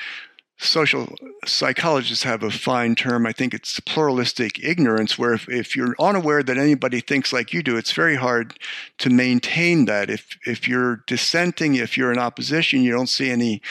[0.59, 1.13] Social
[1.45, 3.27] psychologists have a fine term.
[3.27, 7.61] I think it's pluralistic ignorance, where if, if you're unaware that anybody thinks like you
[7.61, 8.57] do, it's very hard
[8.97, 10.09] to maintain that.
[10.09, 13.61] If if you're dissenting, if you're in opposition, you don't see any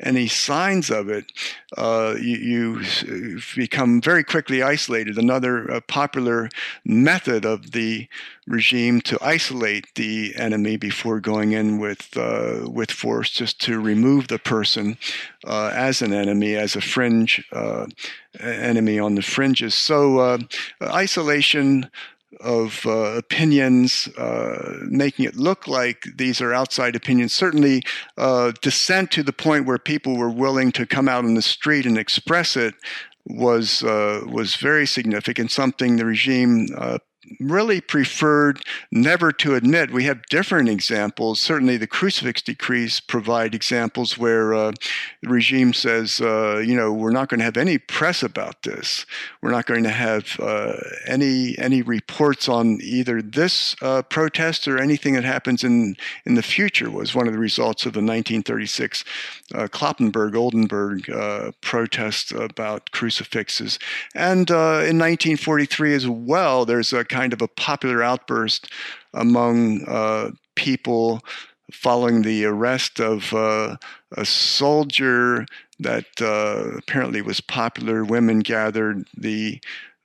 [0.00, 1.32] any signs of it,
[1.76, 5.16] uh, you, you, become very quickly isolated.
[5.16, 6.50] Another uh, popular
[6.84, 8.06] method of the
[8.46, 14.28] regime to isolate the enemy before going in with uh, with force, just to remove
[14.28, 14.98] the person
[15.46, 17.86] uh, as an enemy, as a fringe uh,
[18.40, 19.74] enemy on the fringes.
[19.74, 20.38] So uh,
[20.82, 21.90] isolation
[22.40, 27.32] of uh, opinions, uh, making it look like these are outside opinions.
[27.32, 27.82] Certainly,
[28.16, 31.86] uh, dissent to the point where people were willing to come out on the street
[31.86, 32.74] and express it
[33.26, 35.50] was uh, was very significant.
[35.50, 36.98] Something the regime uh,
[37.40, 39.90] really preferred never to admit.
[39.90, 41.40] We have different examples.
[41.40, 44.72] Certainly, the crucifix decrees provide examples where uh,
[45.22, 49.06] the regime says, uh, you know, we're not going to have any press about this.
[49.42, 54.78] We're not going to have uh, any any reports on either this uh, protest or
[54.78, 56.90] anything that happens in in the future.
[56.90, 59.04] Was one of the results of the 1936
[59.54, 63.78] uh, Cloppenburg Oldenburg uh, protest about crucifixes,
[64.14, 68.70] and in 1943 as well, there's a kind of a popular outburst
[69.14, 71.22] among uh, people
[71.72, 73.76] following the arrest of uh,
[74.12, 75.46] a soldier
[75.78, 78.04] that uh, apparently was popular.
[78.04, 79.06] Women gathered.
[79.16, 79.60] The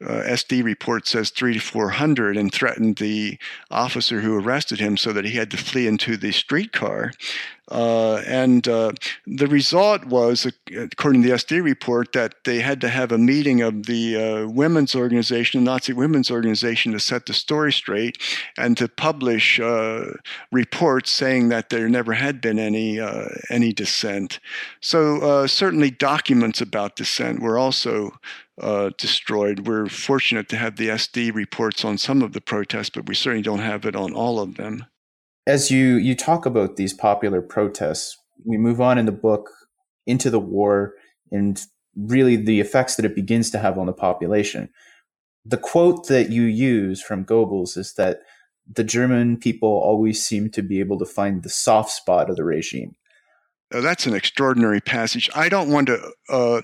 [0.06, 3.38] uh, SD report says three to four hundred and threatened the
[3.70, 7.12] officer who arrested him so that he had to flee into the streetcar.
[7.72, 8.92] Uh, and uh,
[9.26, 10.46] the result was,
[10.76, 14.48] according to the SD report, that they had to have a meeting of the uh,
[14.48, 18.18] women's organization, Nazi women's organization, to set the story straight
[18.58, 20.06] and to publish uh,
[20.52, 24.40] reports saying that there never had been any uh, any dissent.
[24.82, 28.12] So uh, certainly documents about dissent were also
[28.98, 29.68] destroyed.
[29.68, 33.42] We're fortunate to have the SD reports on some of the protests, but we certainly
[33.42, 34.86] don't have it on all of them
[35.48, 39.50] as you you talk about these popular protests, we move on in the book
[40.06, 40.94] into the war
[41.32, 44.70] and really the effects that it begins to have on the population.
[45.46, 48.20] The quote that you use from Goebbels is that
[48.72, 52.44] the German people always seem to be able to find the soft spot of the
[52.44, 52.96] regime.
[53.74, 55.30] Uh, that's an extraordinary passage.
[55.36, 56.62] I don't want to uh,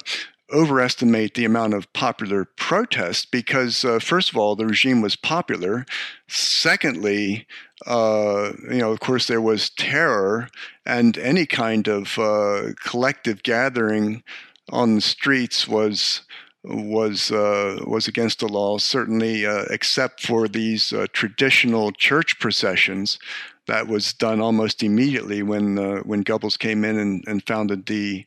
[0.51, 5.85] overestimate the amount of popular protest because, uh, first of all, the regime was popular.
[6.27, 7.45] Secondly,
[7.85, 10.49] uh, you know, of course, there was terror,
[10.85, 14.23] and any kind of uh, collective gathering
[14.69, 16.21] on the streets was
[16.63, 18.77] was uh, was against the law.
[18.77, 23.19] Certainly, uh, except for these uh, traditional church processions.
[23.67, 28.25] That was done almost immediately when when Goebbels came in and, and founded the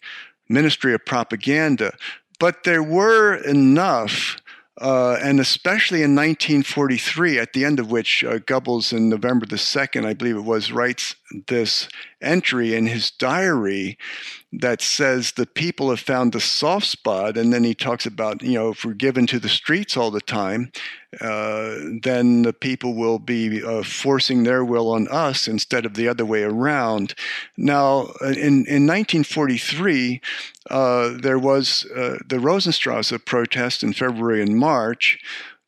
[0.50, 1.94] Ministry of Propaganda.
[2.38, 4.38] But there were enough,
[4.80, 9.56] uh, and especially in 1943, at the end of which uh, Goebbels, in November the
[9.56, 11.14] 2nd, I believe it was, writes
[11.48, 11.88] this
[12.20, 13.98] entry in his diary
[14.52, 17.36] that says the people have found the soft spot.
[17.36, 20.20] And then he talks about, you know, if we're given to the streets all the
[20.20, 20.72] time,
[21.20, 26.08] uh, then the people will be uh, forcing their will on us instead of the
[26.08, 27.14] other way around.
[27.56, 30.20] Now, in, in 1943,
[30.68, 35.18] uh, there was uh, the Rosenstrasse protest in February and March,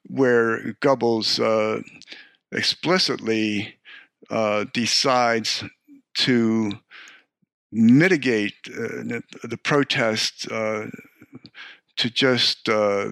[0.09, 1.83] where Goebbels uh,
[2.51, 3.77] explicitly
[4.73, 5.63] decides
[6.15, 6.73] to
[7.73, 10.87] mitigate uh, the protest uh,
[11.97, 13.11] to just uh,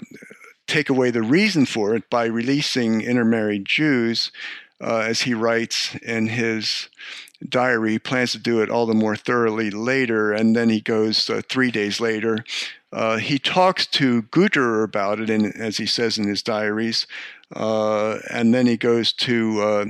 [0.66, 4.30] take away the reason for it by releasing intermarried Jews,
[4.80, 6.88] uh, as he writes in his
[7.46, 7.92] diary.
[7.92, 11.42] He plans to do it all the more thoroughly later, and then he goes uh,
[11.48, 12.44] three days later.
[12.92, 17.06] Uh, he talks to Guter about it, in, as he says in his diaries,
[17.54, 19.84] and then he goes to uh,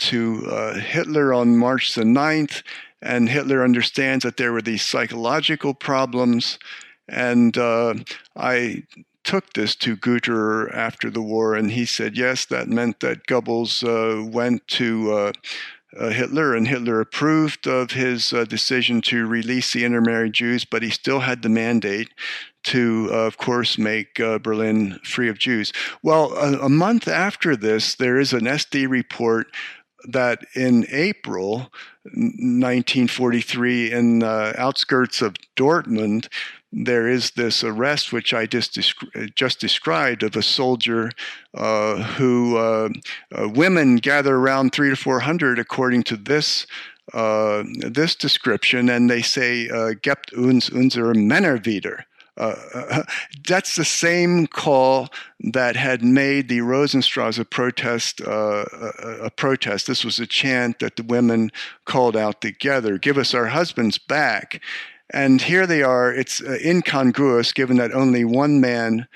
[0.00, 2.62] to uh, Hitler on March the 9th,
[3.02, 6.58] and Hitler understands that there were these psychological problems.
[7.08, 7.94] And uh,
[8.36, 8.84] I
[9.24, 13.84] took this to Gutterer after the war, and he said, yes, that meant that Goebbels
[13.84, 15.32] uh, went to uh,
[15.98, 20.82] uh, Hitler, and Hitler approved of his uh, decision to release the intermarried Jews, but
[20.82, 22.10] he still had the mandate
[22.62, 25.72] to, uh, of course, make uh, Berlin free of Jews.
[26.02, 29.48] Well, a, a, month after this, there is an SD report
[30.08, 31.70] that in April
[32.04, 36.28] 1943, in the outskirts of Dortmund,
[36.72, 38.78] there is this arrest, which I just,
[39.34, 41.10] just described, of a soldier
[41.54, 42.90] uh, who uh,
[43.36, 46.66] uh, women gather around three to four hundred, according to this
[47.12, 52.06] uh, this description, and they say, uh, "Gebt uns unsere Männer wieder."
[52.40, 53.02] Uh,
[53.46, 55.08] that's the same call
[55.52, 59.86] that had made the Rosenstrasse protest uh, a, a, protest.
[59.86, 61.50] This was a chant that the women
[61.84, 64.62] called out together Give us our husbands back.
[65.12, 66.12] And here they are.
[66.12, 69.06] It's uh, incongruous given that only one man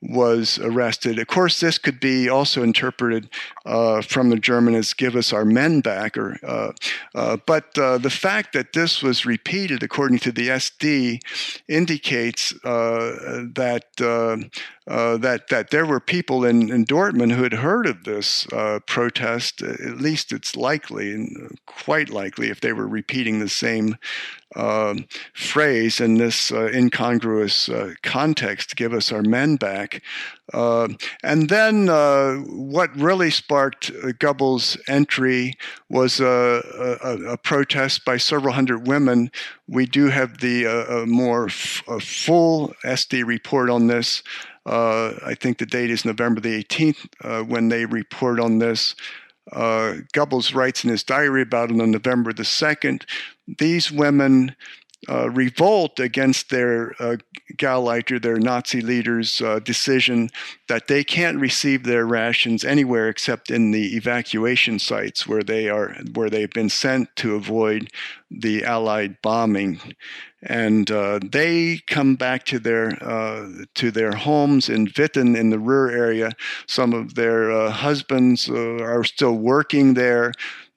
[0.00, 1.18] was arrested.
[1.18, 3.28] Of course, this could be also interpreted
[3.66, 6.72] uh, from the German as "give us our men back," or uh,
[7.14, 11.20] uh, but uh, the fact that this was repeated, according to the SD,
[11.68, 13.86] indicates uh, that
[14.88, 18.80] uh, that that there were people in, in Dortmund who had heard of this uh,
[18.86, 19.62] protest.
[19.62, 23.96] At least it's likely, and quite likely, if they were repeating the same
[24.56, 24.94] uh,
[25.34, 30.02] phrase in this uh, incongruous uh, context, "Give us our men back."
[30.52, 30.88] Uh,
[31.22, 35.54] and then uh, what really sparked Goebbels' entry
[35.90, 39.30] was a, a, a, protest by several hundred women.
[39.66, 44.22] We do have the uh, more full SD report on this.
[44.64, 48.94] Uh, I think the date is November the 18th uh, when they report on this.
[49.50, 53.04] Uh, Goebbels writes in his diary about it on November the 2nd.
[53.46, 54.54] These women
[55.08, 57.16] uh, revolt against their uh,
[57.56, 60.28] Gauleiter, their Nazi leaders' uh, decision
[60.68, 65.94] that they can't receive their rations anywhere except in the evacuation sites where they are
[66.14, 67.90] where they've been sent to avoid
[68.30, 69.80] the Allied bombing
[70.42, 75.58] and uh, they come back to their uh, to their homes in Witten in the
[75.58, 76.32] Ruhr area.
[76.66, 80.32] Some of their uh, husbands are still working there.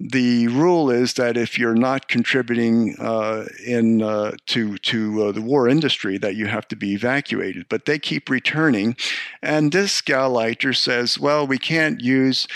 [0.10, 5.68] The rule is that if you're not contributing uh, in uh, to to the war
[5.68, 7.68] industry, that you have to be evacuated.
[7.70, 8.96] But they keep returning,
[9.42, 12.48] and this Gauleiter says, "Well, we can't use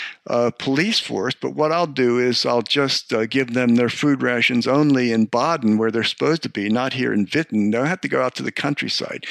[0.58, 5.12] police force, but what I'll do is I'll just give them their food rations only
[5.12, 7.70] in Baden, where they're supposed to be, not here in Witten.
[7.70, 9.24] They'll have to go out to the countryside.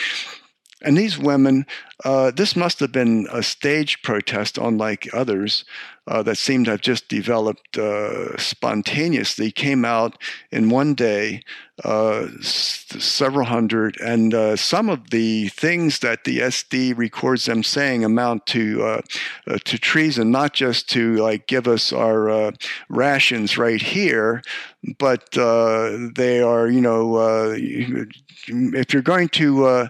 [0.81, 1.65] And these women,
[2.03, 5.63] uh, this must have been a staged protest, unlike others
[6.07, 10.21] uh, that seemed to have just developed uh, spontaneously, came out
[10.51, 11.41] in one day,
[11.83, 13.97] uh, s- several hundred.
[14.01, 19.01] And uh, some of the things that the SD records them saying amount to,
[19.45, 22.51] to treason, not just to like give us our
[22.89, 24.43] rations right here,
[24.99, 27.55] but they are, you know,
[28.47, 29.89] if you're going to,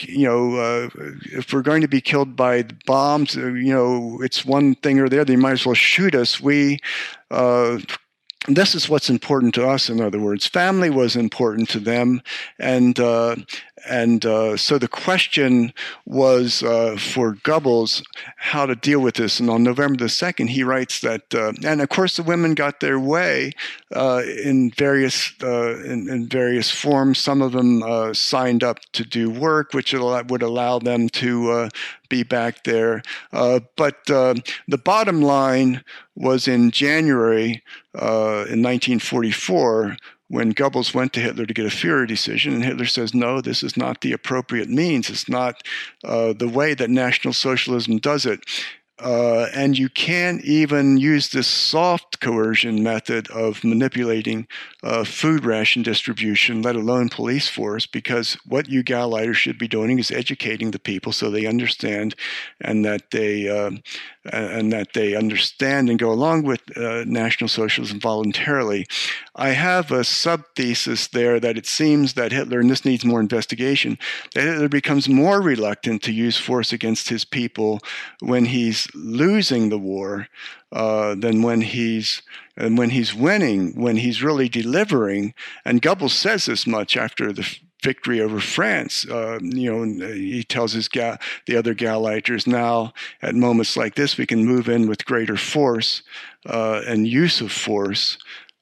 [0.00, 0.88] you know, uh,
[1.24, 5.08] if we're going to be killed by bombs, uh, you know, it's one thing or
[5.08, 5.32] the other.
[5.32, 6.40] You might as well shoot us.
[6.40, 6.78] We
[7.30, 7.78] uh,
[8.48, 12.20] this is what's important to us in other words family was important to them
[12.58, 13.36] and uh,
[13.88, 15.72] and uh, so the question
[16.06, 18.04] was uh, for Goebbels
[18.36, 19.40] how to deal with this.
[19.40, 22.80] And on November the 2nd, he writes that, uh, and of course, the women got
[22.80, 23.52] their way
[23.94, 27.18] uh, in various uh, in, in, various forms.
[27.18, 31.68] Some of them uh, signed up to do work, which would allow them to
[32.08, 33.02] be back there.
[33.30, 35.82] but the bottom line
[36.14, 37.62] was in January
[37.94, 39.96] in 1944
[40.32, 43.62] when Goebbels went to Hitler to get a Führer decision, and Hitler says, no, this
[43.62, 45.10] is not the appropriate means.
[45.10, 45.62] It's not
[46.04, 48.40] uh, the way that National Socialism does it.
[48.98, 54.46] Uh, and you can't even use this soft coercion method of manipulating
[54.84, 59.98] uh, food ration distribution, let alone police force, because what you Gauleiters should be doing
[59.98, 62.14] is educating the people so they understand
[62.60, 63.72] and that they uh,
[64.30, 68.86] and that they understand and go along with uh, National Socialism voluntarily.
[69.34, 73.20] I have a sub thesis there that it seems that Hitler, and this needs more
[73.20, 73.98] investigation,
[74.34, 77.80] that Hitler becomes more reluctant to use force against his people
[78.20, 80.28] when he's losing the war
[80.72, 82.22] uh, than when he's
[82.56, 85.34] and when he's winning, when he's really delivering.
[85.64, 87.46] And Goebbels says this much after the
[87.82, 89.06] victory over France.
[89.08, 94.16] Uh, you know, he tells his ga- the other Gauleiters now at moments like this
[94.16, 96.02] we can move in with greater force
[96.46, 98.18] uh, and use of force.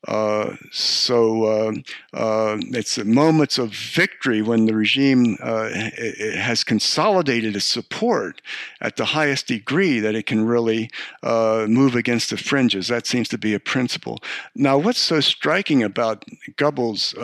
[0.09, 1.73] Uh, so uh,
[2.15, 5.69] uh, it's moments of victory when the regime uh,
[6.35, 8.41] has consolidated its support
[8.81, 10.91] at the highest degree that it can really
[11.23, 12.89] uh, move against the fringes.
[12.89, 14.21] That seems to be a principle.
[14.55, 16.25] Now, what's so striking about
[16.57, 17.15] Goebbels'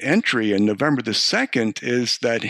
[0.00, 2.42] entry in November the 2nd is that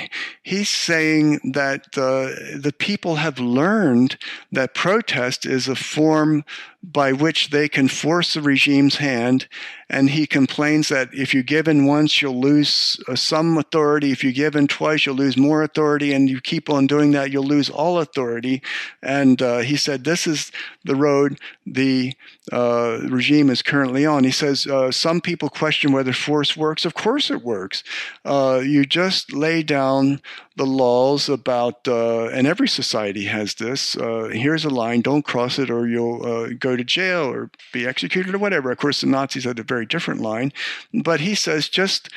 [0.43, 4.17] he's saying that the people have learned
[4.53, 6.45] that protest is a form
[6.93, 9.49] by which they can force the regime's hand.
[9.89, 14.11] And he complains that if you give in once, you'll lose uh, some authority.
[14.11, 16.13] If you give in twice, you'll lose more authority.
[16.13, 18.63] And you keep on doing that, you'll lose all authority.
[19.01, 20.51] And uh, he said, This is
[20.85, 22.15] the road the
[22.53, 24.25] uh, regime is currently on.
[24.25, 26.85] He says, uh, Some people question whether force works.
[26.85, 27.85] Of course it works.
[28.25, 30.21] Uh, you just lay down
[30.57, 33.93] the laws about, uh, and every society has this.
[33.95, 38.39] here's a line, don't cross it or you'll go to jail or be executed or
[38.39, 38.71] whatever.
[38.71, 40.53] Of course, the Nazis had a very different line,
[40.95, 42.09] but he says just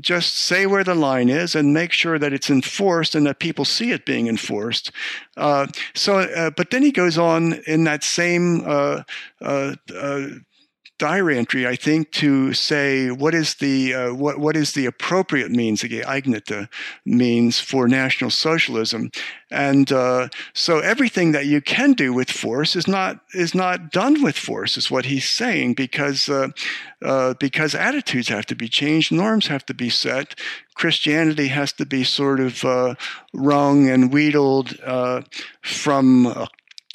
[0.00, 3.64] just say where the line is and make sure that it's enforced and that people
[3.64, 4.90] see it being enforced.
[5.36, 9.02] Uh, so, uh, but then he goes on in that same uh,
[9.40, 10.28] uh, uh
[10.98, 15.50] diary entry, I think, to say what is the uh, what what is the appropriate
[15.50, 16.68] means, the geeignete
[17.04, 19.10] means for National Socialism,
[19.50, 24.22] and uh, so everything that you can do with force is not is not done
[24.22, 26.48] with force, is what he's saying, because uh,
[27.02, 30.34] uh because attitudes have to be changed, norms have to be set,
[30.74, 32.94] Christianity has to be sort of uh,
[33.32, 35.22] wrung and wheedled uh,
[35.62, 36.46] from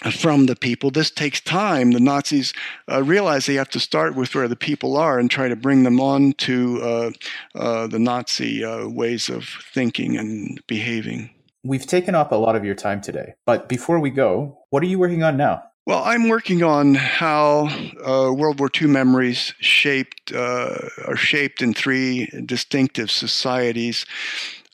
[0.10, 0.90] from the people.
[0.90, 1.92] This takes time.
[1.92, 2.54] The Nazis
[2.92, 5.84] uh, realize they have to start with where the people are and try to bring
[5.84, 7.12] them on to uh,
[7.56, 11.30] uh, the Nazi uh, ways of thinking and behaving.
[11.64, 14.88] We've taken up a lot of your time today, but before we go, what are
[14.88, 15.64] you working on now?
[15.86, 17.68] Well, I'm working on how
[18.06, 24.06] uh, World War II memories shaped uh, are shaped in three distinctive societies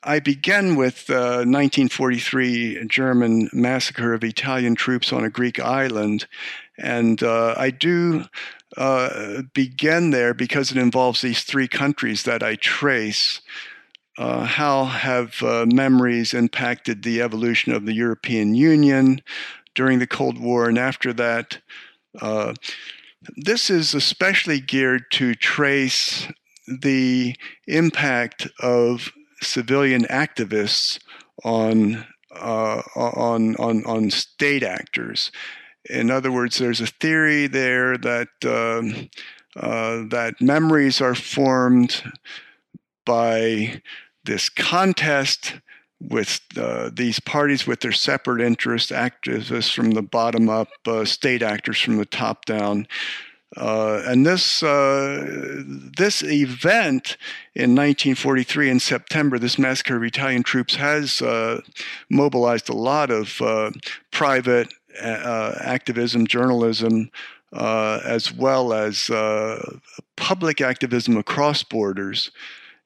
[0.08, 6.28] I begin with the uh, 1943 German massacre of Italian troops on a Greek island.
[6.78, 8.24] And uh, I do
[8.78, 13.42] uh, begin there because it involves these three countries that I trace.
[14.18, 19.22] Uh, how have uh, memories impacted the evolution of the European Union
[19.76, 21.60] during the Cold War and after that?
[22.22, 22.54] Uh,
[23.36, 26.30] this is especially geared to trace
[26.66, 27.36] the
[27.68, 31.00] impact of civilian activists
[31.44, 35.32] on uh, on on on state actors.
[35.90, 39.10] In other words, there's a theory there that um,
[39.56, 42.04] uh, that memories are formed
[43.06, 43.82] by
[44.26, 45.56] this contest
[46.00, 51.42] with uh, these parties with their separate interests, activists from the bottom up, uh, state
[51.42, 52.88] actors from the top down,
[53.56, 55.64] uh, and this uh,
[55.98, 57.16] this event
[57.56, 61.62] in 1943 in September, this massacre of Italian troops has uh,
[62.10, 63.72] mobilized a lot of uh,
[64.12, 67.10] private uh, activism, journalism,
[67.54, 69.10] uh, as well as
[70.18, 72.32] public activism across borders,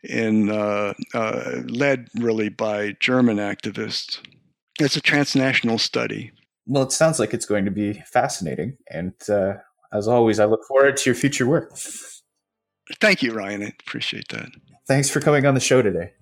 [0.04, 4.20] in led really by German activists.
[4.80, 6.32] It's a transnational study.
[6.68, 9.14] Well, it sounds like it's going to be fascinating, and
[9.94, 11.72] as always, I look forward to your future work.
[13.00, 13.64] Thank you, Ryan.
[13.64, 14.50] I appreciate that.
[14.88, 16.14] Thanks for coming on the show today.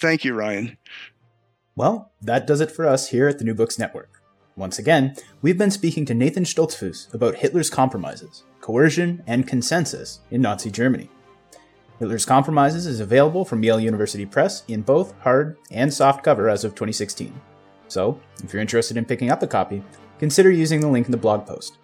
[0.00, 0.76] Thank you, Ryan.
[1.74, 4.22] Well, that does it for us here at the New Books Network.
[4.56, 10.42] Once again, we've been speaking to Nathan Stoltzfus about Hitler's compromises, coercion, and consensus in
[10.42, 11.08] Nazi Germany.
[11.98, 16.64] Hitler's Compromises is available from Yale University Press in both hard and soft cover as
[16.64, 17.32] of 2016.
[17.86, 19.84] So, if you're interested in picking up a copy,
[20.18, 21.78] consider using the link in the blog post.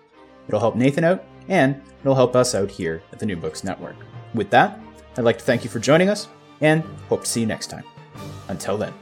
[0.49, 3.97] It'll help Nathan out, and it'll help us out here at the New Books Network.
[4.35, 4.81] With that,
[5.17, 6.29] I'd like to thank you for joining us,
[6.61, 7.85] and hope to see you next time.
[8.49, 8.93] Until then.